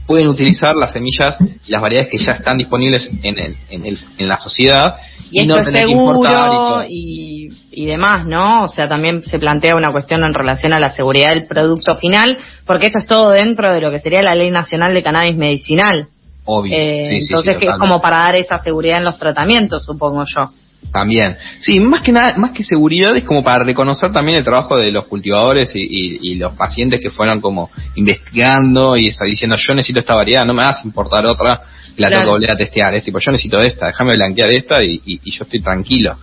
pueden 0.08 0.28
utilizar 0.28 0.76
las 0.76 0.94
semillas 0.94 1.38
y 1.66 1.72
las 1.72 1.82
variedades 1.82 2.12
que 2.12 2.18
ya 2.18 2.34
están 2.34 2.58
disponibles 2.58 3.10
en, 3.24 3.40
el, 3.40 3.58
en, 3.70 3.86
el, 3.86 3.98
en 4.18 4.28
la 4.28 4.40
sociedad 4.40 4.98
y, 5.32 5.46
no 5.46 5.56
tener 5.56 5.88
seguro 5.88 6.84
y, 6.88 7.50
y, 7.72 7.86
demás, 7.86 8.26
¿no? 8.28 8.64
O 8.64 8.68
sea, 8.68 8.88
también 8.88 9.24
se 9.24 9.40
plantea 9.40 9.76
una 9.76 9.92
cuestión 9.92 10.24
en 10.24 10.34
relación 10.34 10.74
a 10.74 10.80
la 10.80 10.92
seguridad 10.92 11.30
del 11.30 11.48
producto 11.48 11.96
final, 11.96 12.38
porque 12.66 12.88
esto 12.88 13.00
es 13.00 13.08
todo 13.08 13.32
dentro 13.32 13.74
de 13.74 13.82
lo 13.82 13.92
que 13.92 14.00
sería 14.00 14.22
la 14.22 14.36
Ley 14.36 14.52
Nacional 14.52 14.94
de 14.94 15.04
Cannabis 15.04 15.36
Medicinal. 15.36 16.08
Obvio. 16.46 16.74
Eh, 16.74 17.18
entonces, 17.18 17.58
que 17.58 17.66
es 17.66 17.76
como 17.78 18.00
para 18.02 18.18
dar 18.18 18.36
esa 18.36 18.60
seguridad 18.62 19.00
en 19.00 19.06
los 19.06 19.18
tratamientos, 19.18 19.84
supongo 19.84 20.24
yo. 20.26 20.52
También. 20.92 21.36
Sí, 21.60 21.80
más 21.80 22.02
que 22.02 22.12
nada, 22.12 22.38
más 22.38 22.52
que 22.52 22.64
seguridad 22.64 23.16
es 23.18 23.24
como 23.24 23.44
para 23.44 23.64
reconocer 23.64 24.12
también 24.12 24.38
el 24.38 24.44
trabajo 24.44 24.78
de 24.78 24.92
los 24.92 25.06
cultivadores 25.06 25.72
y, 25.76 26.36
los 26.36 26.54
pacientes 26.54 27.02
que 27.02 27.10
fueron 27.10 27.42
como 27.42 27.70
investigando 27.96 28.96
y 28.96 29.10
diciendo 29.26 29.56
yo 29.58 29.74
necesito 29.74 30.00
esta 30.00 30.16
variedad, 30.16 30.46
no 30.46 30.54
me 30.54 30.64
vas 30.64 30.84
a 30.84 30.88
importar 30.88 31.26
otra, 31.26 31.62
la 31.98 32.10
tengo 32.10 32.24
que 32.24 32.30
volver 32.30 32.52
a 32.52 32.56
testear. 32.56 32.94
Es 32.94 33.04
tipo, 33.04 33.20
yo 33.20 33.32
necesito 33.32 33.60
esta, 33.60 33.88
déjame 33.88 34.14
blanquear 34.16 34.50
esta 34.52 34.84
y, 34.84 35.20
yo 35.26 35.44
estoy 35.44 35.62
tranquilo. 35.62 36.16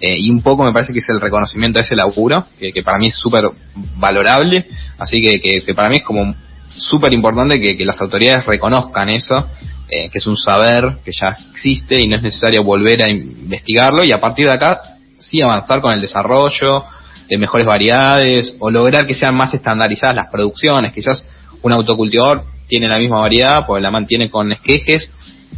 Eh, 0.00 0.16
y 0.18 0.30
un 0.30 0.42
poco 0.42 0.64
me 0.64 0.72
parece 0.72 0.92
que 0.92 1.00
es 1.00 1.08
el 1.08 1.20
reconocimiento 1.20 1.78
de 1.78 1.84
ese 1.84 1.96
laburo, 1.96 2.44
que, 2.58 2.82
para 2.82 2.98
mí 2.98 3.08
es 3.08 3.16
súper 3.16 3.42
valorable, 3.96 4.66
así 4.98 5.20
que, 5.20 5.40
que, 5.40 5.74
para 5.74 5.88
mí 5.88 5.96
es 5.96 6.02
como 6.02 6.34
súper 6.68 7.12
importante 7.12 7.60
que, 7.60 7.84
las 7.84 8.00
autoridades 8.00 8.46
reconozcan 8.46 9.10
eso 9.10 9.46
eh, 9.90 10.08
que 10.10 10.18
es 10.18 10.26
un 10.26 10.36
saber 10.36 10.98
que 11.04 11.10
ya 11.12 11.36
existe 11.50 12.00
y 12.00 12.06
no 12.06 12.16
es 12.16 12.22
necesario 12.22 12.62
volver 12.62 13.02
a 13.02 13.08
investigarlo 13.08 14.04
y 14.04 14.12
a 14.12 14.20
partir 14.20 14.46
de 14.46 14.52
acá 14.52 14.80
sí 15.18 15.40
avanzar 15.42 15.80
con 15.80 15.92
el 15.92 16.00
desarrollo 16.00 16.84
de 17.28 17.38
mejores 17.38 17.66
variedades 17.66 18.54
o 18.58 18.70
lograr 18.70 19.06
que 19.06 19.14
sean 19.14 19.36
más 19.36 19.52
estandarizadas 19.54 20.16
las 20.16 20.28
producciones. 20.28 20.92
Quizás 20.92 21.24
un 21.62 21.72
autocultivador 21.72 22.42
tiene 22.68 22.88
la 22.88 22.98
misma 22.98 23.18
variedad, 23.18 23.66
pues 23.66 23.82
la 23.82 23.90
mantiene 23.90 24.30
con 24.30 24.52
esquejes, 24.52 25.10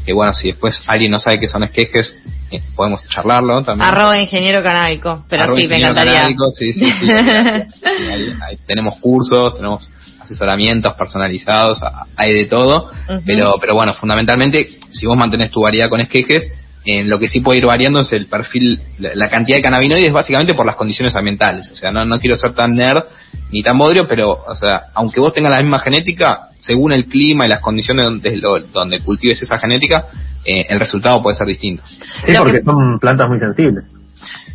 que 0.04 0.12
bueno, 0.12 0.32
si 0.32 0.48
después 0.48 0.82
alguien 0.86 1.12
no 1.12 1.18
sabe 1.18 1.38
qué 1.38 1.48
son 1.48 1.62
esquejes, 1.62 2.14
eh, 2.50 2.60
podemos 2.74 3.06
charlarlo 3.08 3.62
también. 3.62 3.88
Arroba 3.88 4.18
ingeniero 4.18 4.62
canábico, 4.62 5.24
pero 5.28 5.54
sí, 5.56 5.66
me 5.66 5.76
encantaría. 5.76 6.24
sí, 6.54 6.72
sí, 6.72 6.84
sí. 6.84 7.06
tenemos 8.66 8.96
cursos, 9.00 9.54
tenemos 9.56 9.88
asesoramientos 10.20 10.94
personalizados, 10.94 11.80
hay 12.16 12.32
de 12.32 12.46
todo, 12.46 12.90
pero, 13.26 13.54
pero 13.60 13.74
bueno, 13.74 13.94
fundamentalmente, 13.94 14.78
si 14.90 15.06
vos 15.06 15.16
mantenés 15.16 15.50
tu 15.50 15.62
variedad 15.62 15.88
con 15.88 16.00
esquejes, 16.00 16.52
en 16.84 17.08
lo 17.08 17.18
que 17.18 17.28
sí 17.28 17.40
puede 17.40 17.58
ir 17.58 17.66
variando 17.66 18.00
es 18.00 18.12
el 18.12 18.26
perfil, 18.26 18.80
la, 18.98 19.28
cantidad 19.28 19.58
de 19.58 19.62
cannabinoides 19.62 20.12
básicamente 20.12 20.54
por 20.54 20.66
las 20.66 20.74
condiciones 20.74 21.14
ambientales. 21.14 21.68
O 21.72 21.76
sea, 21.76 21.92
no, 21.92 22.04
no 22.04 22.18
quiero 22.18 22.36
ser 22.36 22.54
tan 22.54 22.74
nerd 22.74 23.04
ni 23.52 23.62
tan 23.62 23.78
bodrio, 23.78 24.08
pero, 24.08 24.32
o 24.32 24.56
sea, 24.56 24.86
aunque 24.94 25.20
vos 25.20 25.32
tengas 25.32 25.52
la 25.52 25.60
misma 25.60 25.78
genética, 25.78 26.48
según 26.62 26.92
el 26.92 27.06
clima 27.06 27.44
y 27.44 27.48
las 27.48 27.60
condiciones 27.60 28.04
donde, 28.06 28.40
donde 28.72 29.00
cultives 29.00 29.42
esa 29.42 29.58
genética, 29.58 30.06
eh, 30.44 30.66
el 30.70 30.80
resultado 30.80 31.22
puede 31.22 31.36
ser 31.36 31.46
distinto. 31.46 31.82
Sí, 32.24 32.32
porque 32.38 32.62
son 32.62 32.98
plantas 32.98 33.28
muy 33.28 33.38
sensibles 33.38 33.84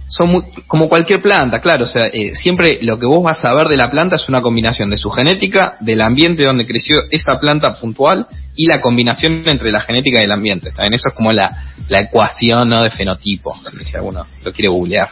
son 0.10 0.42
como 0.68 0.88
cualquier 0.88 1.22
planta, 1.22 1.60
claro, 1.60 1.84
o 1.84 1.88
sea, 1.88 2.08
eh, 2.08 2.34
siempre 2.36 2.80
lo 2.82 2.98
que 2.98 3.06
vos 3.06 3.22
vas 3.24 3.44
a 3.44 3.54
ver 3.54 3.68
de 3.68 3.76
la 3.76 3.92
planta 3.92 4.16
es 4.16 4.30
una 4.30 4.42
combinación 4.42 4.90
de 4.90 4.98
su 4.98 5.10
genética, 5.10 5.76
del 5.82 6.02
ambiente 6.02 6.46
donde 6.46 6.66
creció 6.66 7.00
esa 7.12 7.40
planta 7.40 7.74
puntual 7.74 8.26
y 8.58 8.66
la 8.66 8.82
combinación 8.82 9.44
entre 9.46 9.72
la 9.72 9.80
genética 9.82 10.20
y 10.20 10.24
el 10.24 10.32
ambiente. 10.32 10.70
¿está 10.70 10.82
Eso 10.88 11.10
es 11.10 11.16
como 11.16 11.32
la, 11.32 11.64
la 11.88 12.00
ecuación 12.00 12.68
¿no? 12.68 12.82
de 12.82 12.90
fenotipo, 12.90 13.56
si 13.84 13.96
alguno 13.96 14.26
lo 14.44 14.52
quiere 14.52 14.70
googlear. 14.70 15.10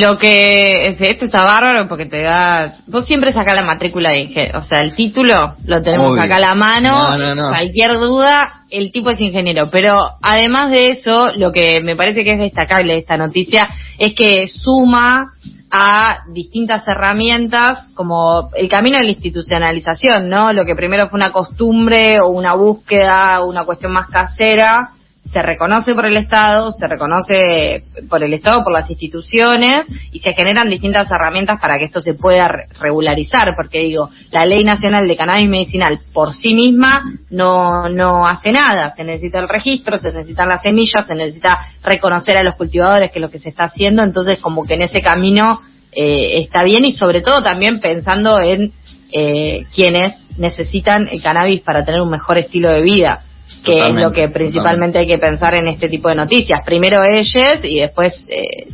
Lo 0.00 0.18
que 0.18 0.96
esto 0.98 1.26
está 1.26 1.44
bárbaro 1.44 1.86
porque 1.86 2.06
te 2.06 2.22
da 2.22 2.78
vos 2.86 3.06
siempre 3.06 3.32
sacás 3.32 3.54
la 3.54 3.62
matrícula 3.62 4.10
de 4.10 4.50
o 4.54 4.62
sea, 4.62 4.80
el 4.80 4.94
título 4.94 5.56
lo 5.66 5.82
tenemos 5.82 6.18
acá 6.18 6.36
a 6.36 6.40
la 6.40 6.54
mano, 6.54 7.50
cualquier 7.50 7.92
duda, 7.98 8.57
el 8.70 8.92
tipo 8.92 9.10
es 9.10 9.20
ingeniero, 9.20 9.70
pero 9.70 9.96
además 10.22 10.70
de 10.70 10.90
eso, 10.90 11.32
lo 11.36 11.52
que 11.52 11.80
me 11.80 11.96
parece 11.96 12.24
que 12.24 12.32
es 12.32 12.38
destacable 12.38 12.94
de 12.94 12.98
esta 13.00 13.16
noticia 13.16 13.68
es 13.98 14.14
que 14.14 14.46
suma 14.46 15.32
a 15.70 16.20
distintas 16.32 16.86
herramientas 16.88 17.88
como 17.94 18.50
el 18.54 18.68
camino 18.68 18.96
de 18.98 19.04
la 19.04 19.10
institucionalización, 19.10 20.28
¿no? 20.28 20.52
Lo 20.52 20.64
que 20.64 20.74
primero 20.74 21.08
fue 21.08 21.18
una 21.18 21.32
costumbre 21.32 22.20
o 22.20 22.28
una 22.28 22.54
búsqueda, 22.54 23.44
una 23.44 23.64
cuestión 23.64 23.92
más 23.92 24.08
casera, 24.08 24.92
se 25.32 25.42
reconoce 25.42 25.94
por 25.94 26.06
el 26.06 26.16
Estado, 26.16 26.70
se 26.70 26.86
reconoce 26.86 27.84
por 28.08 28.22
el 28.22 28.32
Estado, 28.32 28.64
por 28.64 28.72
las 28.72 28.88
instituciones 28.88 29.86
y 30.10 30.20
se 30.20 30.32
generan 30.32 30.70
distintas 30.70 31.10
herramientas 31.10 31.60
para 31.60 31.78
que 31.78 31.84
esto 31.84 32.00
se 32.00 32.14
pueda 32.14 32.48
regularizar, 32.80 33.52
porque 33.54 33.80
digo, 33.80 34.10
la 34.30 34.46
Ley 34.46 34.64
Nacional 34.64 35.06
de 35.06 35.16
Cannabis 35.16 35.48
Medicinal 35.48 36.00
por 36.12 36.34
sí 36.34 36.54
misma 36.54 37.02
no, 37.30 37.88
no 37.88 38.26
hace 38.26 38.52
nada, 38.52 38.90
se 38.90 39.04
necesita 39.04 39.38
el 39.38 39.48
registro, 39.48 39.98
se 39.98 40.12
necesitan 40.12 40.48
las 40.48 40.62
semillas, 40.62 41.06
se 41.06 41.14
necesita 41.14 41.58
reconocer 41.82 42.36
a 42.38 42.42
los 42.42 42.56
cultivadores 42.56 43.10
que 43.10 43.18
es 43.18 43.22
lo 43.22 43.30
que 43.30 43.38
se 43.38 43.50
está 43.50 43.64
haciendo, 43.64 44.02
entonces 44.02 44.40
como 44.40 44.64
que 44.64 44.74
en 44.74 44.82
ese 44.82 45.02
camino 45.02 45.60
eh, 45.92 46.40
está 46.40 46.62
bien 46.64 46.84
y 46.84 46.92
sobre 46.92 47.20
todo 47.20 47.42
también 47.42 47.80
pensando 47.80 48.40
en 48.40 48.72
eh, 49.12 49.64
quienes 49.74 50.14
necesitan 50.38 51.08
el 51.10 51.22
cannabis 51.22 51.60
para 51.60 51.84
tener 51.84 52.00
un 52.00 52.10
mejor 52.10 52.38
estilo 52.38 52.70
de 52.70 52.82
vida 52.82 53.24
que 53.64 53.80
es 53.80 53.88
lo 53.90 54.12
que 54.12 54.28
principalmente 54.28 54.98
hay 54.98 55.06
que 55.06 55.18
pensar 55.18 55.54
en 55.54 55.68
este 55.68 55.88
tipo 55.88 56.08
de 56.08 56.14
noticias. 56.14 56.60
Primero 56.64 57.02
ellos 57.04 57.60
y 57.62 57.80
después 57.80 58.24
eh, 58.28 58.68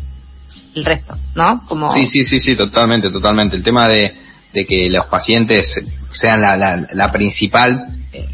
el 0.75 0.85
resto, 0.85 1.17
¿no? 1.35 1.65
Como... 1.67 1.93
Sí, 1.93 2.07
sí, 2.07 2.23
sí, 2.23 2.39
sí, 2.39 2.57
totalmente, 2.57 3.11
totalmente. 3.11 3.57
El 3.57 3.63
tema 3.63 3.89
de, 3.89 4.13
de 4.53 4.67
que 4.67 4.89
los 4.91 5.07
pacientes 5.07 5.85
sean 6.11 6.41
la, 6.41 6.57
la, 6.57 6.87
la 6.93 7.13
principal, 7.13 7.87
eh, 8.13 8.27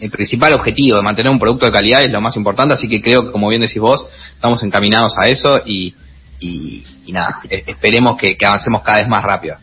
el 0.00 0.10
principal 0.10 0.52
objetivo 0.54 0.96
de 0.96 1.02
mantener 1.02 1.30
un 1.32 1.38
producto 1.38 1.66
de 1.66 1.72
calidad 1.72 2.02
es 2.02 2.10
lo 2.10 2.20
más 2.20 2.36
importante, 2.36 2.74
así 2.74 2.88
que 2.88 3.00
creo 3.00 3.26
que, 3.26 3.32
como 3.32 3.48
bien 3.48 3.60
decís 3.60 3.80
vos, 3.80 4.06
estamos 4.32 4.62
encaminados 4.62 5.14
a 5.18 5.28
eso 5.28 5.60
y, 5.64 5.94
y, 6.40 6.84
nada, 7.12 7.40
e, 7.48 7.64
esperemos 7.66 8.16
que 8.16 8.36
avancemos 8.44 8.82
cada 8.82 8.98
vez 8.98 9.08
más 9.08 9.22
rápido. 9.22 9.56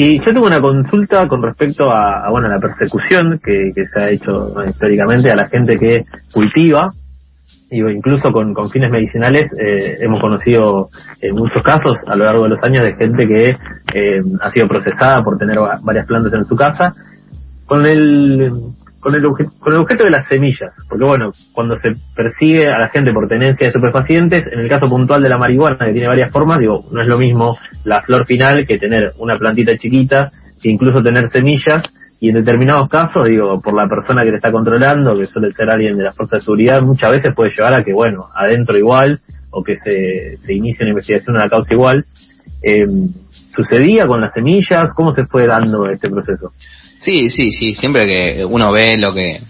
Y 0.00 0.20
yo 0.20 0.32
tengo 0.32 0.46
una 0.46 0.60
consulta 0.60 1.26
con 1.26 1.42
respecto 1.42 1.90
a, 1.90 2.30
bueno, 2.30 2.46
la 2.46 2.60
persecución 2.60 3.40
que, 3.44 3.72
se 3.74 4.00
ha 4.00 4.10
hecho 4.10 4.54
históricamente 4.64 5.28
a 5.28 5.34
la 5.34 5.48
gente 5.48 5.76
que 5.76 6.04
cultiva, 6.32 6.92
y 7.68 7.80
incluso 7.80 8.30
con, 8.30 8.54
con 8.54 8.70
fines 8.70 8.92
medicinales 8.92 9.50
eh, 9.60 9.96
hemos 9.98 10.20
conocido 10.20 10.88
eh, 11.20 11.32
muchos 11.32 11.64
casos 11.64 11.96
a 12.06 12.14
lo 12.14 12.26
largo 12.26 12.44
de 12.44 12.50
los 12.50 12.62
años 12.62 12.84
de 12.84 12.94
gente 12.94 13.26
que 13.26 13.50
eh, 13.50 14.20
ha 14.40 14.50
sido 14.52 14.68
procesada 14.68 15.20
por 15.24 15.36
tener 15.36 15.58
varias 15.82 16.06
plantas 16.06 16.32
en 16.32 16.44
su 16.44 16.54
casa. 16.54 16.94
Con 17.66 17.84
el 17.84 18.52
con 19.00 19.14
el, 19.14 19.22
con 19.60 19.72
el 19.72 19.80
objeto 19.80 20.04
de 20.04 20.10
las 20.10 20.28
semillas, 20.28 20.74
porque 20.88 21.04
bueno, 21.04 21.32
cuando 21.52 21.76
se 21.76 21.90
persigue 22.14 22.68
a 22.68 22.78
la 22.78 22.88
gente 22.88 23.12
por 23.12 23.28
tenencia 23.28 23.64
de 23.64 23.68
estupefacientes, 23.68 24.46
en 24.52 24.60
el 24.60 24.68
caso 24.68 24.88
puntual 24.88 25.22
de 25.22 25.28
la 25.28 25.38
marihuana, 25.38 25.86
que 25.86 25.92
tiene 25.92 26.08
varias 26.08 26.32
formas, 26.32 26.58
digo, 26.58 26.84
no 26.92 27.00
es 27.00 27.08
lo 27.08 27.18
mismo 27.18 27.56
la 27.84 28.02
flor 28.02 28.26
final 28.26 28.66
que 28.66 28.78
tener 28.78 29.12
una 29.18 29.36
plantita 29.36 29.76
chiquita, 29.76 30.30
que 30.60 30.70
incluso 30.70 31.02
tener 31.02 31.28
semillas, 31.28 31.82
y 32.20 32.30
en 32.30 32.34
determinados 32.34 32.88
casos, 32.88 33.28
digo, 33.28 33.60
por 33.60 33.74
la 33.74 33.88
persona 33.88 34.24
que 34.24 34.30
le 34.30 34.36
está 34.36 34.50
controlando, 34.50 35.14
que 35.14 35.26
suele 35.26 35.52
ser 35.52 35.70
alguien 35.70 35.96
de 35.96 36.04
las 36.04 36.16
fuerzas 36.16 36.40
de 36.40 36.44
seguridad, 36.44 36.82
muchas 36.82 37.12
veces 37.12 37.34
puede 37.34 37.50
llevar 37.50 37.78
a 37.78 37.84
que, 37.84 37.92
bueno, 37.92 38.26
adentro 38.34 38.76
igual, 38.76 39.20
o 39.50 39.62
que 39.62 39.76
se, 39.76 40.36
se 40.38 40.52
inicie 40.52 40.84
una 40.84 40.90
investigación 40.90 41.34
de 41.34 41.42
la 41.42 41.48
causa 41.48 41.72
igual. 41.72 42.04
Eh, 42.62 42.86
¿Sucedía 43.54 44.06
con 44.06 44.20
las 44.20 44.32
semillas? 44.32 44.90
¿Cómo 44.94 45.14
se 45.14 45.24
fue 45.26 45.46
dando 45.46 45.86
este 45.86 46.10
proceso? 46.10 46.50
Sí, 47.00 47.30
sí, 47.30 47.52
sí, 47.52 47.74
siempre 47.74 48.06
que 48.06 48.44
uno 48.44 48.72
ve 48.72 48.96
lo 48.98 49.14
que, 49.14 49.40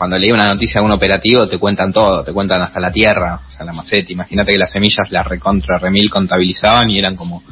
cuando 0.00 0.16
leí 0.16 0.30
una 0.30 0.46
noticia 0.46 0.80
de 0.80 0.86
un 0.86 0.92
operativo 0.92 1.46
te 1.46 1.58
cuentan 1.58 1.92
todo, 1.92 2.24
te 2.24 2.32
cuentan 2.32 2.62
hasta 2.62 2.80
la 2.80 2.90
tierra, 2.90 3.38
o 3.46 3.52
sea, 3.52 3.66
la 3.66 3.74
maceta, 3.74 4.10
imagínate 4.10 4.52
que 4.52 4.56
las 4.56 4.72
semillas 4.72 5.10
las 5.10 5.26
recontra 5.26 5.76
remil 5.76 6.08
contabilizaban 6.08 6.88
y 6.88 6.98
eran 6.98 7.16
como 7.16 7.42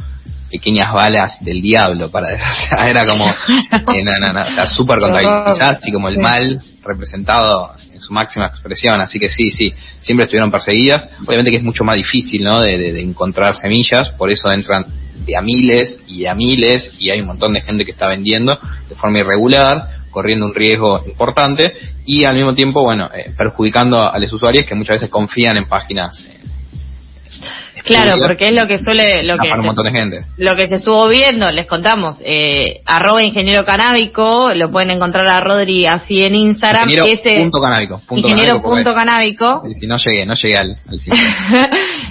pequeñas 0.51 0.91
balas 0.91 1.45
del 1.45 1.61
diablo 1.61 2.11
para 2.11 2.29
o 2.79 2.83
era 2.85 3.05
como 3.05 3.27
eh, 3.27 4.03
o 4.47 4.55
sea 4.55 4.67
súper 4.67 4.99
contabilizadas 4.99 5.87
y 5.87 5.93
como 5.93 6.09
el 6.09 6.17
mal 6.17 6.63
representado 6.83 7.75
en 7.93 8.01
su 8.01 8.15
máxima 8.15 8.47
expresión. 8.47 8.99
Así 8.99 9.19
que 9.19 9.29
sí 9.29 9.51
sí 9.51 9.75
siempre 10.01 10.25
estuvieron 10.25 10.51
perseguidas. 10.51 11.07
Obviamente 11.27 11.51
que 11.51 11.59
es 11.59 11.63
mucho 11.63 11.85
más 11.85 11.97
difícil 11.97 12.45
no 12.45 12.63
de, 12.63 12.79
de 12.79 13.01
encontrar 13.03 13.57
semillas 13.57 14.09
por 14.17 14.31
eso 14.31 14.51
entran 14.51 14.87
de 15.27 15.37
a 15.37 15.43
miles 15.43 16.01
y 16.07 16.25
a 16.25 16.35
miles 16.35 16.93
y 16.99 17.11
hay 17.11 17.21
un 17.21 17.27
montón 17.27 17.53
de 17.53 17.61
gente 17.61 17.85
que 17.85 17.91
está 17.91 18.09
vendiendo 18.09 18.59
de 18.89 18.95
forma 18.95 19.19
irregular, 19.19 19.98
corriendo 20.11 20.47
un 20.47 20.55
riesgo 20.55 21.03
importante 21.07 21.73
y 22.07 22.25
al 22.25 22.37
mismo 22.37 22.55
tiempo, 22.55 22.83
bueno, 22.83 23.09
eh, 23.15 23.33
perjudicando 23.37 24.01
a 24.01 24.19
los 24.19 24.33
usuarios 24.33 24.65
que 24.65 24.75
muchas 24.75 24.97
veces 24.97 25.11
confían 25.11 25.57
en 25.59 25.69
páginas 25.69 26.19
eh, 26.25 26.39
Claro, 27.85 28.17
porque 28.21 28.49
es 28.49 28.55
lo 28.55 28.67
que 28.67 28.79
suele, 28.79 29.23
lo 29.23 29.37
que, 29.39 29.51
un 29.51 29.65
montón 29.65 29.87
de 29.87 29.93
gente. 29.93 30.21
lo 30.37 30.55
que 30.57 30.69
se 30.69 30.77
estuvo 30.77 31.09
viendo, 31.09 31.51
les 31.51 31.67
contamos, 31.67 32.19
eh, 32.23 32.81
arroba 32.85 33.23
ingeniero 33.23 33.65
canábico, 33.65 34.51
lo 34.55 34.71
pueden 34.71 34.91
encontrar 34.91 35.27
a 35.29 35.41
Rodri 35.41 35.87
así 35.87 36.23
en 36.23 36.35
Instagram. 36.35 36.89
Ingeniero 36.89 37.43
punto 37.43 37.61
canábico. 37.61 38.01
ingeniero 38.11 38.61
punto 38.61 38.95
canábico. 38.95 39.63
Si 39.79 39.87
no 39.87 39.97
llegué, 39.97 40.27
no 40.27 40.35
llegué 40.35 40.57
al, 40.57 40.77
sitio. 40.99 41.15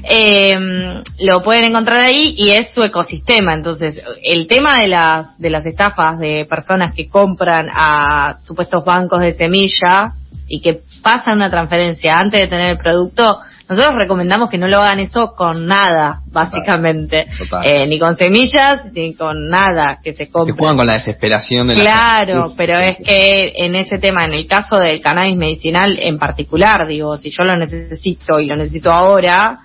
eh, 0.09 1.03
lo 1.19 1.43
pueden 1.43 1.65
encontrar 1.65 1.99
ahí 1.99 2.33
y 2.37 2.51
es 2.51 2.73
su 2.73 2.81
ecosistema. 2.81 3.53
Entonces, 3.53 3.95
el 4.23 4.47
tema 4.47 4.79
de 4.79 4.87
las, 4.87 5.37
de 5.37 5.49
las 5.49 5.65
estafas 5.65 6.17
de 6.19 6.45
personas 6.45 6.93
que 6.93 7.09
compran 7.09 7.69
a 7.71 8.37
supuestos 8.41 8.85
bancos 8.85 9.19
de 9.19 9.33
semilla 9.33 10.13
y 10.47 10.61
que 10.61 10.79
pasan 11.01 11.35
una 11.35 11.49
transferencia 11.49 12.15
antes 12.15 12.39
de 12.39 12.47
tener 12.47 12.71
el 12.71 12.77
producto, 12.77 13.39
nosotros 13.69 13.95
recomendamos 13.97 14.49
que 14.49 14.57
no 14.57 14.69
lo 14.69 14.77
hagan 14.77 14.99
eso 14.99 15.33
con 15.35 15.65
nada, 15.65 16.21
básicamente. 16.31 17.25
Eh, 17.65 17.85
ni 17.85 17.99
con 17.99 18.15
semillas, 18.15 18.85
ni 18.93 19.13
con 19.13 19.49
nada 19.49 19.99
que 20.01 20.13
se 20.13 20.31
compre. 20.31 20.53
Que 20.53 20.57
juegan 20.57 20.77
con 20.77 20.87
la 20.87 20.93
desesperación 20.93 21.67
de 21.67 21.73
Claro, 21.73 22.53
pero 22.55 22.79
es 22.79 22.95
que 22.95 23.51
en 23.57 23.75
ese 23.75 23.97
tema, 23.97 24.23
en 24.23 24.33
el 24.33 24.47
caso 24.47 24.77
del 24.77 25.01
cannabis 25.01 25.35
medicinal 25.35 25.97
en 25.99 26.17
particular, 26.17 26.87
digo, 26.87 27.17
si 27.17 27.29
yo 27.29 27.43
lo 27.43 27.57
necesito 27.57 28.39
y 28.39 28.45
lo 28.45 28.55
necesito 28.55 28.89
ahora, 28.89 29.59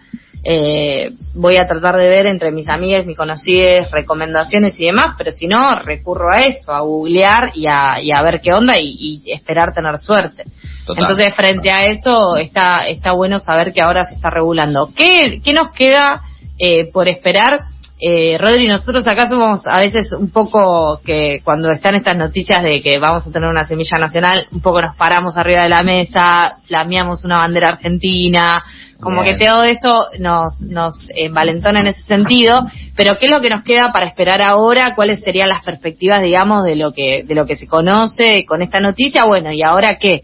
eh, 0.45 1.13
voy 1.35 1.57
a 1.57 1.67
tratar 1.67 1.97
de 1.97 2.09
ver 2.09 2.27
entre 2.27 2.51
mis 2.51 2.69
amigas, 2.69 3.07
mis 3.07 3.17
conocidas, 3.17 3.91
recomendaciones 3.93 4.79
y 4.81 4.87
demás, 4.87 5.15
pero 5.17 5.31
si 5.31 5.47
no, 5.47 5.81
recurro 5.85 6.33
a 6.33 6.41
eso, 6.41 6.73
a 6.73 6.81
googlear 6.81 7.53
y 7.55 7.67
a, 7.69 8.01
y 8.03 8.11
a 8.13 8.23
ver 8.23 8.41
qué 8.41 8.53
onda 8.53 8.75
y, 8.79 9.23
esperar 9.27 9.73
tener 9.73 9.99
suerte. 9.99 10.45
Entonces, 10.89 11.33
frente 11.37 11.71
a 11.71 11.85
eso, 11.85 12.37
está, 12.37 12.87
está 12.89 13.13
bueno 13.13 13.39
saber 13.39 13.73
que 13.73 13.83
ahora 13.83 14.05
se 14.05 14.17
está 14.17 14.31
regulando. 14.31 14.91
¿Qué, 14.97 15.41
qué 15.45 15.53
nos 15.53 15.73
queda 15.73 16.23
eh, 16.59 16.91
por 16.93 17.09
esperar? 17.09 17.61
Eh, 18.05 18.37
Rodri, 18.37 18.67
nosotros 18.67 19.07
acá 19.07 19.29
somos 19.29 19.65
a 19.65 19.79
veces 19.79 20.11
un 20.11 20.33
poco 20.33 21.01
que 21.05 21.39
cuando 21.45 21.71
están 21.71 21.95
estas 21.95 22.17
noticias 22.17 22.61
de 22.61 22.83
que 22.83 22.99
vamos 22.99 23.25
a 23.25 23.31
tener 23.31 23.49
una 23.49 23.65
semilla 23.65 23.97
nacional, 23.97 24.49
un 24.51 24.61
poco 24.61 24.83
nos 24.83 24.97
paramos 24.97 25.37
arriba 25.37 25.63
de 25.63 25.69
la 25.69 25.83
mesa, 25.83 26.57
flameamos 26.67 27.25
una 27.25 27.39
bandera 27.39 27.69
argentina, 27.69 28.65
como 29.03 29.25
que 29.25 29.35
todo 29.35 29.65
esto 29.65 30.07
nos, 30.21 30.61
nos 30.61 30.95
envalentona 31.15 31.81
en 31.81 31.89
ese 31.89 32.03
sentido, 32.05 32.55
pero 32.97 33.17
¿qué 33.19 33.27
es 33.27 33.33
lo 33.33 33.41
que 33.41 33.51
nos 33.51 33.63
queda 33.63 33.93
para 33.93 34.07
esperar 34.07 34.41
ahora? 34.41 34.95
¿Cuáles 34.95 35.21
serían 35.21 35.49
las 35.49 35.65
perspectivas, 35.65 36.23
digamos, 36.23 36.63
de 36.65 36.77
lo 36.77 36.93
que, 36.93 37.25
de 37.27 37.35
lo 37.35 37.45
que 37.45 37.57
se 37.57 37.67
conoce 37.67 38.45
con 38.47 38.63
esta 38.63 38.81
noticia? 38.81 39.25
Bueno, 39.25 39.53
¿y 39.53 39.63
ahora 39.63 39.99
qué? 39.99 40.23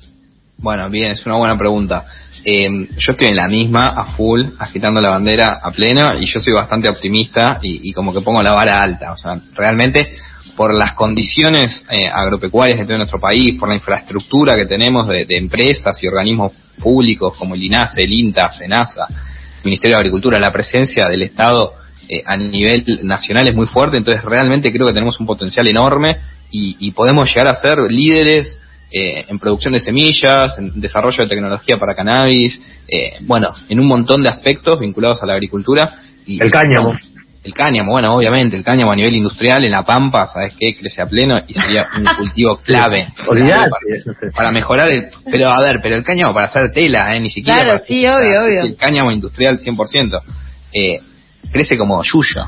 Bueno, 0.59 0.89
bien, 0.89 1.13
es 1.13 1.27
una 1.27 1.37
buena 1.37 1.59
pregunta. 1.59 2.05
Eh, 2.45 2.89
yo 2.97 3.13
estoy 3.13 3.29
en 3.29 3.37
la 3.37 3.49
misma, 3.49 3.89
a 3.89 4.15
full, 4.17 4.43
agitando 4.59 5.01
la 5.01 5.11
bandera 5.11 5.61
a 5.63 5.71
pleno, 5.73 6.11
y 6.19 6.27
yo 6.27 6.39
soy 6.39 6.55
bastante 6.55 6.89
optimista 6.89 7.59
y, 7.61 7.91
y 7.91 7.93
como 7.93 8.13
que 8.13 8.21
pongo 8.21 8.43
la 8.43 8.55
vara 8.55 8.81
alta. 8.81 9.13
O 9.13 9.17
sea, 9.17 9.41
realmente 9.55 10.17
por 10.59 10.77
las 10.77 10.95
condiciones 10.95 11.87
eh, 11.89 12.09
agropecuarias 12.13 12.81
que 12.81 12.85
tiene 12.85 12.99
nuestro 12.99 13.21
país, 13.21 13.57
por 13.61 13.69
la 13.69 13.77
infraestructura 13.77 14.57
que 14.57 14.67
tenemos 14.67 15.07
de, 15.07 15.25
empresas 15.29 16.03
y 16.03 16.09
organismos 16.09 16.53
públicos 16.83 17.37
como 17.39 17.55
el 17.55 17.63
INASE, 17.63 18.03
el 18.03 18.13
INTA, 18.13 18.51
SENASA, 18.51 19.07
el 19.09 19.65
Ministerio 19.65 19.95
de 19.95 20.01
Agricultura, 20.01 20.37
la 20.41 20.53
presencia 20.53 21.07
del 21.07 21.23
Estado 21.23 21.75
eh, 22.09 22.25
a 22.27 22.37
nivel 22.37 22.85
nacional 23.05 23.47
es 23.47 23.55
muy 23.55 23.69
fuerte, 23.69 23.99
entonces 23.99 24.25
realmente 24.25 24.73
creo 24.73 24.89
que 24.89 24.95
tenemos 24.95 25.21
un 25.21 25.27
potencial 25.27 25.69
enorme 25.69 26.17
y, 26.51 26.91
podemos 26.91 27.29
llegar 27.29 27.47
a 27.47 27.55
ser 27.55 27.79
líderes 27.89 28.59
eh, 28.91 29.27
en 29.29 29.39
producción 29.39 29.75
de 29.75 29.79
semillas, 29.79 30.59
en 30.59 30.81
desarrollo 30.81 31.23
de 31.23 31.29
tecnología 31.29 31.79
para 31.79 31.95
cannabis, 31.95 32.61
bueno, 33.21 33.55
en 33.69 33.79
un 33.79 33.87
montón 33.87 34.25
de 34.25 34.31
aspectos 34.31 34.81
vinculados 34.81 35.23
a 35.23 35.27
la 35.27 35.35
agricultura. 35.35 36.01
Y, 36.27 36.43
el 36.43 36.51
cáñamo 36.51 36.95
el 37.49 37.55
cáñamo, 37.55 37.93
bueno, 37.93 38.15
obviamente, 38.15 38.57
el 38.57 38.63
cáñamo 38.63 38.93
a 38.93 38.97
nivel 38.97 39.15
industrial 39.17 39.65
en 39.65 39.73
la 39.73 39.83
pampa, 39.83 40.29
¿sabes 40.29 40.55
qué? 40.59 40.77
Crece 40.77 41.01
a 41.01 41.07
pleno 41.07 41.41
y 41.47 41.55
sería 41.55 41.87
un 41.97 42.05
cultivo 42.19 42.59
clave. 42.59 43.09
para, 44.35 44.51
mejorar 44.51 44.91
el, 44.91 45.09
pero 45.31 45.49
a 45.49 45.61
ver, 45.61 45.81
pero 45.83 45.97
el 45.97 46.05
cáñamo 46.05 46.35
para 46.35 46.47
hacer 46.47 46.71
tela, 46.73 47.17
¿eh? 47.17 47.21
Ni 47.21 47.31
siquiera. 47.31 47.63
Claro, 47.63 47.81
sí, 47.87 48.07
obvio, 48.07 48.45
obvio. 48.45 48.63
El 48.65 48.77
cáñamo 48.77 49.11
industrial 49.11 49.59
100%. 49.59 50.21
Eh, 50.75 51.01
crece 51.51 51.79
como 51.79 52.03
yuyo. 52.03 52.45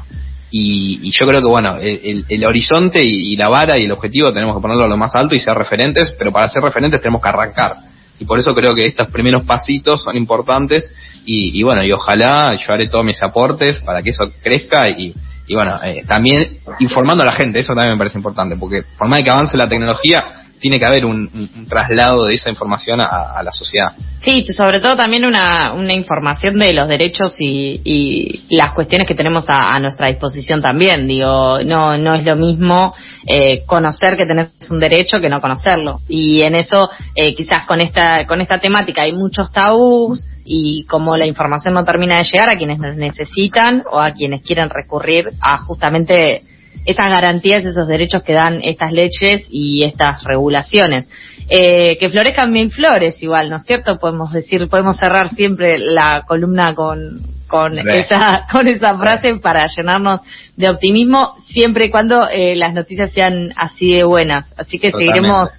Y, 0.51 1.09
y, 1.09 1.13
yo 1.13 1.27
creo 1.27 1.41
que, 1.41 1.49
bueno, 1.49 1.77
el, 1.77 2.27
el, 2.29 2.45
horizonte 2.45 3.03
y, 3.03 3.33
y, 3.33 3.37
la 3.37 3.49
vara 3.49 3.79
y 3.79 3.85
el 3.85 3.93
objetivo 3.93 4.33
tenemos 4.33 4.55
que 4.57 4.61
ponerlo 4.61 4.85
a 4.85 4.89
lo 4.89 4.97
más 4.97 5.15
alto 5.15 5.35
y 5.35 5.39
ser 5.39 5.55
referentes, 5.55 6.13
pero 6.19 6.33
para 6.33 6.49
ser 6.49 6.63
referentes 6.63 7.01
tenemos 7.01 7.23
que 7.23 7.29
arrancar 7.29 7.90
y 8.21 8.25
por 8.27 8.39
eso 8.39 8.55
creo 8.55 8.75
que 8.75 8.87
estos 8.87 9.09
primeros 9.09 9.43
pasitos 9.45 10.03
son 10.03 10.17
importantes 10.17 10.95
y, 11.25 11.63
bueno, 11.63 11.83
y 11.83 11.93
ojalá 11.93 12.55
yo 12.55 12.73
haré 12.73 12.89
todos 12.89 13.05
mis 13.05 13.23
aportes 13.23 13.81
para 13.81 14.03
que 14.03 14.11
eso 14.11 14.31
crezca 14.43 14.89
y, 14.89 15.15
y 15.47 15.55
bueno, 15.55 15.79
eh, 15.83 16.05
también 16.07 16.59
informando 16.81 17.23
a 17.23 17.27
la 17.27 17.33
gente, 17.33 17.61
eso 17.61 17.73
también 17.73 17.93
me 17.93 17.99
parece 17.99 18.19
importante, 18.19 18.57
porque 18.57 18.85
por 18.99 19.09
más 19.09 19.23
que 19.23 19.31
avance 19.31 19.57
la 19.57 19.69
tecnología, 19.69 20.40
tiene 20.61 20.79
que 20.79 20.87
haber 20.87 21.07
un, 21.07 21.31
traslado 21.69 22.27
de 22.27 22.35
esa 22.35 22.51
información 22.51 23.01
a, 23.01 23.43
la 23.43 23.53
sociedad. 23.53 23.93
Sí, 24.21 24.45
sobre 24.55 24.81
todo 24.81 24.97
también 24.97 25.25
una, 25.25 25.73
una 25.73 25.95
información 25.95 26.59
de 26.59 26.75
los 26.75 26.87
derechos 26.89 27.35
y, 27.39 27.81
y 27.85 28.55
las 28.55 28.75
cuestiones 28.75 29.07
que 29.09 29.15
tenemos 29.15 29.45
a, 29.49 29.79
nuestra 29.81 30.09
disposición 30.09 30.61
también. 30.61 31.07
Digo, 31.07 31.61
no, 31.65 31.97
no 31.97 32.15
es 32.15 32.25
lo 32.25 32.37
mismo 32.37 32.95
eh, 33.27 33.65
conocer 33.67 34.17
que 34.17 34.27
tenés 34.27 34.51
un 34.71 34.79
derecho 34.79 35.21
que 35.21 35.31
no 35.31 35.41
conocerlo. 35.41 36.01
Y 36.09 36.43
en 36.43 36.55
eso, 36.55 36.91
eh, 37.15 37.35
quizás 37.35 37.65
con 37.67 37.81
esta, 37.81 38.27
con 38.27 38.41
esta 38.41 38.59
temática 38.59 39.03
hay 39.03 39.13
muchos 39.13 39.51
tabús 39.53 40.25
y 40.45 40.85
como 40.85 41.17
la 41.17 41.27
información 41.27 41.75
no 41.75 41.85
termina 41.85 42.19
de 42.19 42.25
llegar 42.25 42.51
a 42.51 42.57
quienes 42.57 42.79
necesitan 42.79 43.85
o 43.91 44.01
a 44.01 44.13
quienes 44.13 44.43
quieren 44.43 44.69
recurrir 44.69 45.31
a 45.41 45.61
justamente 45.61 46.43
esas 46.85 47.11
garantías, 47.11 47.65
esos 47.65 47.87
derechos 47.87 48.23
que 48.23 48.33
dan 48.33 48.61
estas 48.63 48.93
leyes 48.93 49.43
y 49.51 49.85
estas 49.85 50.23
regulaciones. 50.25 51.09
Eh, 51.49 51.97
que 51.99 52.09
florezcan 52.09 52.53
bien 52.53 52.71
flores 52.71 53.21
igual, 53.23 53.51
¿no 53.51 53.57
es 53.57 53.65
cierto? 53.65 53.99
Podemos 53.99 54.33
decir, 54.33 54.69
podemos 54.69 54.97
cerrar 54.97 55.35
siempre 55.35 55.79
la 55.79 56.23
columna 56.27 56.75
con, 56.77 57.21
con 57.49 57.77
esa, 57.77 58.47
con 58.53 58.69
esa 58.69 58.97
frase 58.97 59.35
para 59.37 59.67
llenarnos 59.67 60.21
de 60.57 60.71
optimismo, 60.71 61.35
siempre 61.49 61.87
y 61.87 61.91
cuando 61.91 62.29
eh, 62.29 62.55
las 62.55 62.73
noticias 62.73 63.13
sean 63.13 63.53
así 63.57 63.93
de 63.93 64.05
buenas. 64.05 64.47
Así 64.57 64.79
que 64.79 64.93
seguiremos 64.93 65.51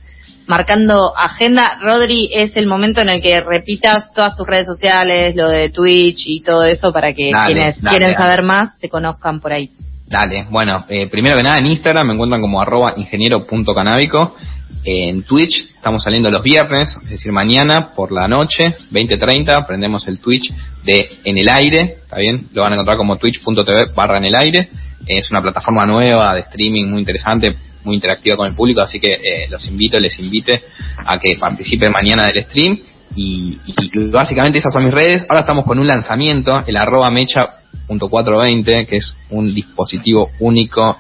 marcando 0.48 1.14
agenda. 1.18 1.78
Rodri, 1.82 2.30
es 2.34 2.56
el 2.56 2.68
momento 2.68 3.02
en 3.02 3.10
el 3.10 3.22
que 3.22 3.42
repitas 3.42 4.14
todas 4.14 4.38
tus 4.38 4.48
redes 4.48 4.68
sociales, 4.68 5.36
lo 5.36 5.50
de 5.50 5.70
Twitch 5.70 6.24
y 6.26 6.42
todo 6.42 6.64
eso 6.64 6.94
para 6.94 7.12
que 7.14 7.32
quienes 7.48 7.82
quieren 7.82 8.16
saber 8.16 8.44
más 8.44 8.78
te 8.80 8.88
conozcan 8.88 9.42
por 9.42 9.52
ahí. 9.52 9.72
Dale, 10.12 10.46
bueno, 10.50 10.84
eh, 10.90 11.08
primero 11.08 11.38
que 11.38 11.44
nada 11.44 11.60
en 11.60 11.68
Instagram 11.68 12.06
me 12.06 12.14
encuentran 12.16 12.42
como 12.42 12.62
arroba 12.62 12.96
ingeniero.canábico. 12.98 14.36
en 14.84 15.24
Twitch 15.24 15.70
estamos 15.74 16.04
saliendo 16.04 16.30
los 16.30 16.44
viernes, 16.44 16.98
es 17.06 17.12
decir, 17.12 17.32
mañana 17.32 17.92
por 17.96 18.12
la 18.12 18.28
noche, 18.28 18.74
20.30, 18.92 19.66
prendemos 19.66 20.06
el 20.10 20.20
Twitch 20.20 20.52
de 20.84 21.08
En 21.24 21.38
el 21.38 21.48
Aire, 21.50 22.00
¿está 22.04 22.18
bien? 22.18 22.50
Lo 22.52 22.62
van 22.62 22.74
a 22.74 22.76
encontrar 22.76 22.98
como 22.98 23.16
twitch.tv 23.16 23.94
barra 23.96 24.18
En 24.18 24.26
el 24.26 24.36
Aire. 24.36 24.68
es 25.08 25.32
una 25.32 25.42
plataforma 25.42 25.86
nueva 25.86 26.34
de 26.34 26.42
streaming 26.42 26.90
muy 26.90 27.00
interesante, 27.00 27.56
muy 27.86 27.96
interactiva 27.96 28.36
con 28.36 28.48
el 28.50 28.54
público, 28.54 28.82
así 28.82 29.00
que 29.00 29.14
eh, 29.14 29.48
los 29.50 29.66
invito, 29.70 29.98
les 29.98 30.20
invite 30.20 30.62
a 31.06 31.20
que 31.20 31.38
participen 31.40 31.94
mañana 31.94 32.24
del 32.24 32.44
stream. 32.44 32.78
Y, 33.16 33.60
y, 33.66 34.10
básicamente 34.10 34.60
esas 34.60 34.74
son 34.74 34.84
mis 34.84 34.94
redes. 34.94 35.26
Ahora 35.30 35.42
estamos 35.42 35.64
con 35.64 35.80
un 35.80 35.88
lanzamiento, 35.88 36.64
el 36.68 36.76
arroba 36.76 37.10
mecha 37.12 37.61
.420, 37.88 38.88
que 38.88 38.98
es 38.98 39.16
un 39.30 39.54
dispositivo 39.54 40.30
único 40.40 40.98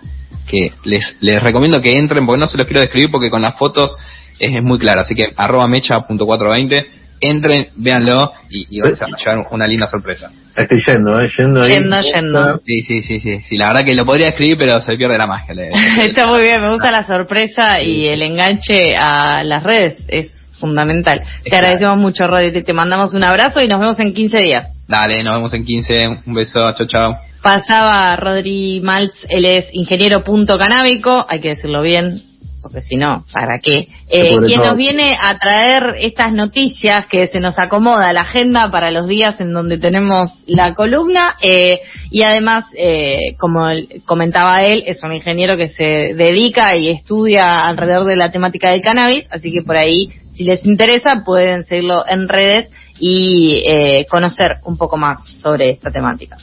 que 0.48 0.72
les, 0.86 1.16
les 1.22 1.42
recomiendo 1.42 1.82
que 1.82 1.98
entren, 1.98 2.26
porque 2.26 2.40
no 2.40 2.48
se 2.48 2.58
los 2.58 2.68
quiero 2.68 2.82
describir 2.82 3.10
porque 3.12 3.30
con 3.30 3.42
las 3.42 3.58
fotos 3.58 3.98
es, 4.40 4.62
muy 4.64 4.80
claro. 4.80 5.02
Así 5.02 5.16
que 5.16 5.32
arroba 5.36 5.68
mecha.420, 5.68 6.86
entren, 7.22 7.68
véanlo 7.76 8.34
y, 8.50 8.78
y 8.78 8.82
van 8.82 8.94
a 8.94 9.18
llevar 9.18 9.48
una 9.52 9.68
linda 9.68 9.88
sorpresa. 9.88 10.32
Estoy 10.56 10.80
yendo, 10.86 11.22
¿eh? 11.22 11.30
Yendo, 11.38 11.62
ahí. 11.62 11.72
Yendo, 11.72 12.02
yendo. 12.02 12.62
Sí, 12.66 12.82
sí, 12.82 13.02
sí, 13.04 13.20
sí, 13.20 13.40
sí. 13.48 13.58
La 13.58 13.68
verdad 13.70 13.86
que 13.86 13.96
lo 13.96 14.06
podría 14.06 14.30
escribir, 14.30 14.58
pero 14.58 14.82
se 14.82 14.98
pierde 14.98 15.18
la 15.18 15.28
magia. 15.28 15.56
Está 16.02 16.28
muy 16.28 16.42
bien, 16.42 16.62
me 16.62 16.74
gusta 16.74 16.92
la 16.92 17.04
sorpresa 17.04 17.82
y 17.82 18.08
el 18.08 18.22
enganche 18.22 18.96
a 18.98 19.44
las 19.44 19.64
redes. 19.64 20.04
Es 20.08 20.41
fundamental. 20.62 21.22
Te 21.44 21.56
agradecemos 21.58 21.98
mucho, 21.98 22.26
Rodri. 22.26 22.64
Te 22.64 22.74
mandamos 22.74 23.14
un 23.14 23.26
abrazo 23.26 23.60
y 23.62 23.68
nos 23.68 23.82
vemos 23.82 24.00
en 24.00 24.14
15 24.14 24.38
días. 24.38 24.68
Dale, 24.88 25.22
nos 25.24 25.34
vemos 25.34 25.54
en 25.54 25.66
15. 25.66 26.08
Un 26.26 26.34
beso, 26.34 26.72
chao, 26.78 26.88
chao. 26.88 27.18
Pasaba 27.42 28.16
Rodri 28.18 28.82
Maltz, 28.82 29.26
él 29.28 29.46
es 29.46 29.66
ingeniero 29.74 30.24
punto 30.24 30.60
canábico, 30.60 31.26
hay 31.28 31.40
que 31.42 31.50
decirlo 31.50 31.82
bien, 31.82 32.22
porque 32.62 32.82
si 32.82 32.96
no, 32.96 33.26
¿para 33.34 33.60
qué? 33.60 33.88
Eh, 34.08 34.36
quien 34.46 34.62
nos 34.62 34.76
viene 34.76 35.16
a 35.20 35.38
traer 35.40 35.96
estas 36.00 36.32
noticias 36.32 37.06
que 37.08 37.28
se 37.28 37.40
nos 37.40 37.58
acomoda 37.58 38.14
la 38.14 38.22
agenda 38.22 38.70
para 38.70 38.92
los 38.92 39.08
días 39.08 39.40
en 39.40 39.54
donde 39.54 39.78
tenemos 39.78 40.30
la 40.46 40.74
columna 40.74 41.34
eh, 41.42 41.80
y 42.12 42.24
además, 42.24 42.66
eh, 42.78 43.36
como 43.38 43.68
comentaba 44.06 44.64
él, 44.64 44.84
es 44.86 45.02
un 45.04 45.14
ingeniero 45.14 45.58
que 45.58 45.70
se 45.70 46.14
dedica 46.14 46.76
y 46.76 46.90
estudia 46.90 47.58
alrededor 47.58 48.06
de 48.06 48.18
la 48.18 48.32
temática 48.32 48.70
del 48.70 48.82
cannabis, 48.82 49.28
así 49.32 49.52
que 49.52 49.62
por 49.62 49.78
ahí, 49.78 50.12
si 50.34 50.44
les 50.44 50.64
interesa, 50.66 51.24
pueden 51.26 51.66
seguirlo 51.66 52.06
en 52.08 52.28
redes 52.28 52.70
y 53.00 53.64
eh, 53.66 54.06
conocer 54.10 54.58
un 54.66 54.78
poco 54.78 54.96
más 54.96 55.18
sobre 55.42 55.72
esta 55.72 55.90
temática. 55.90 56.38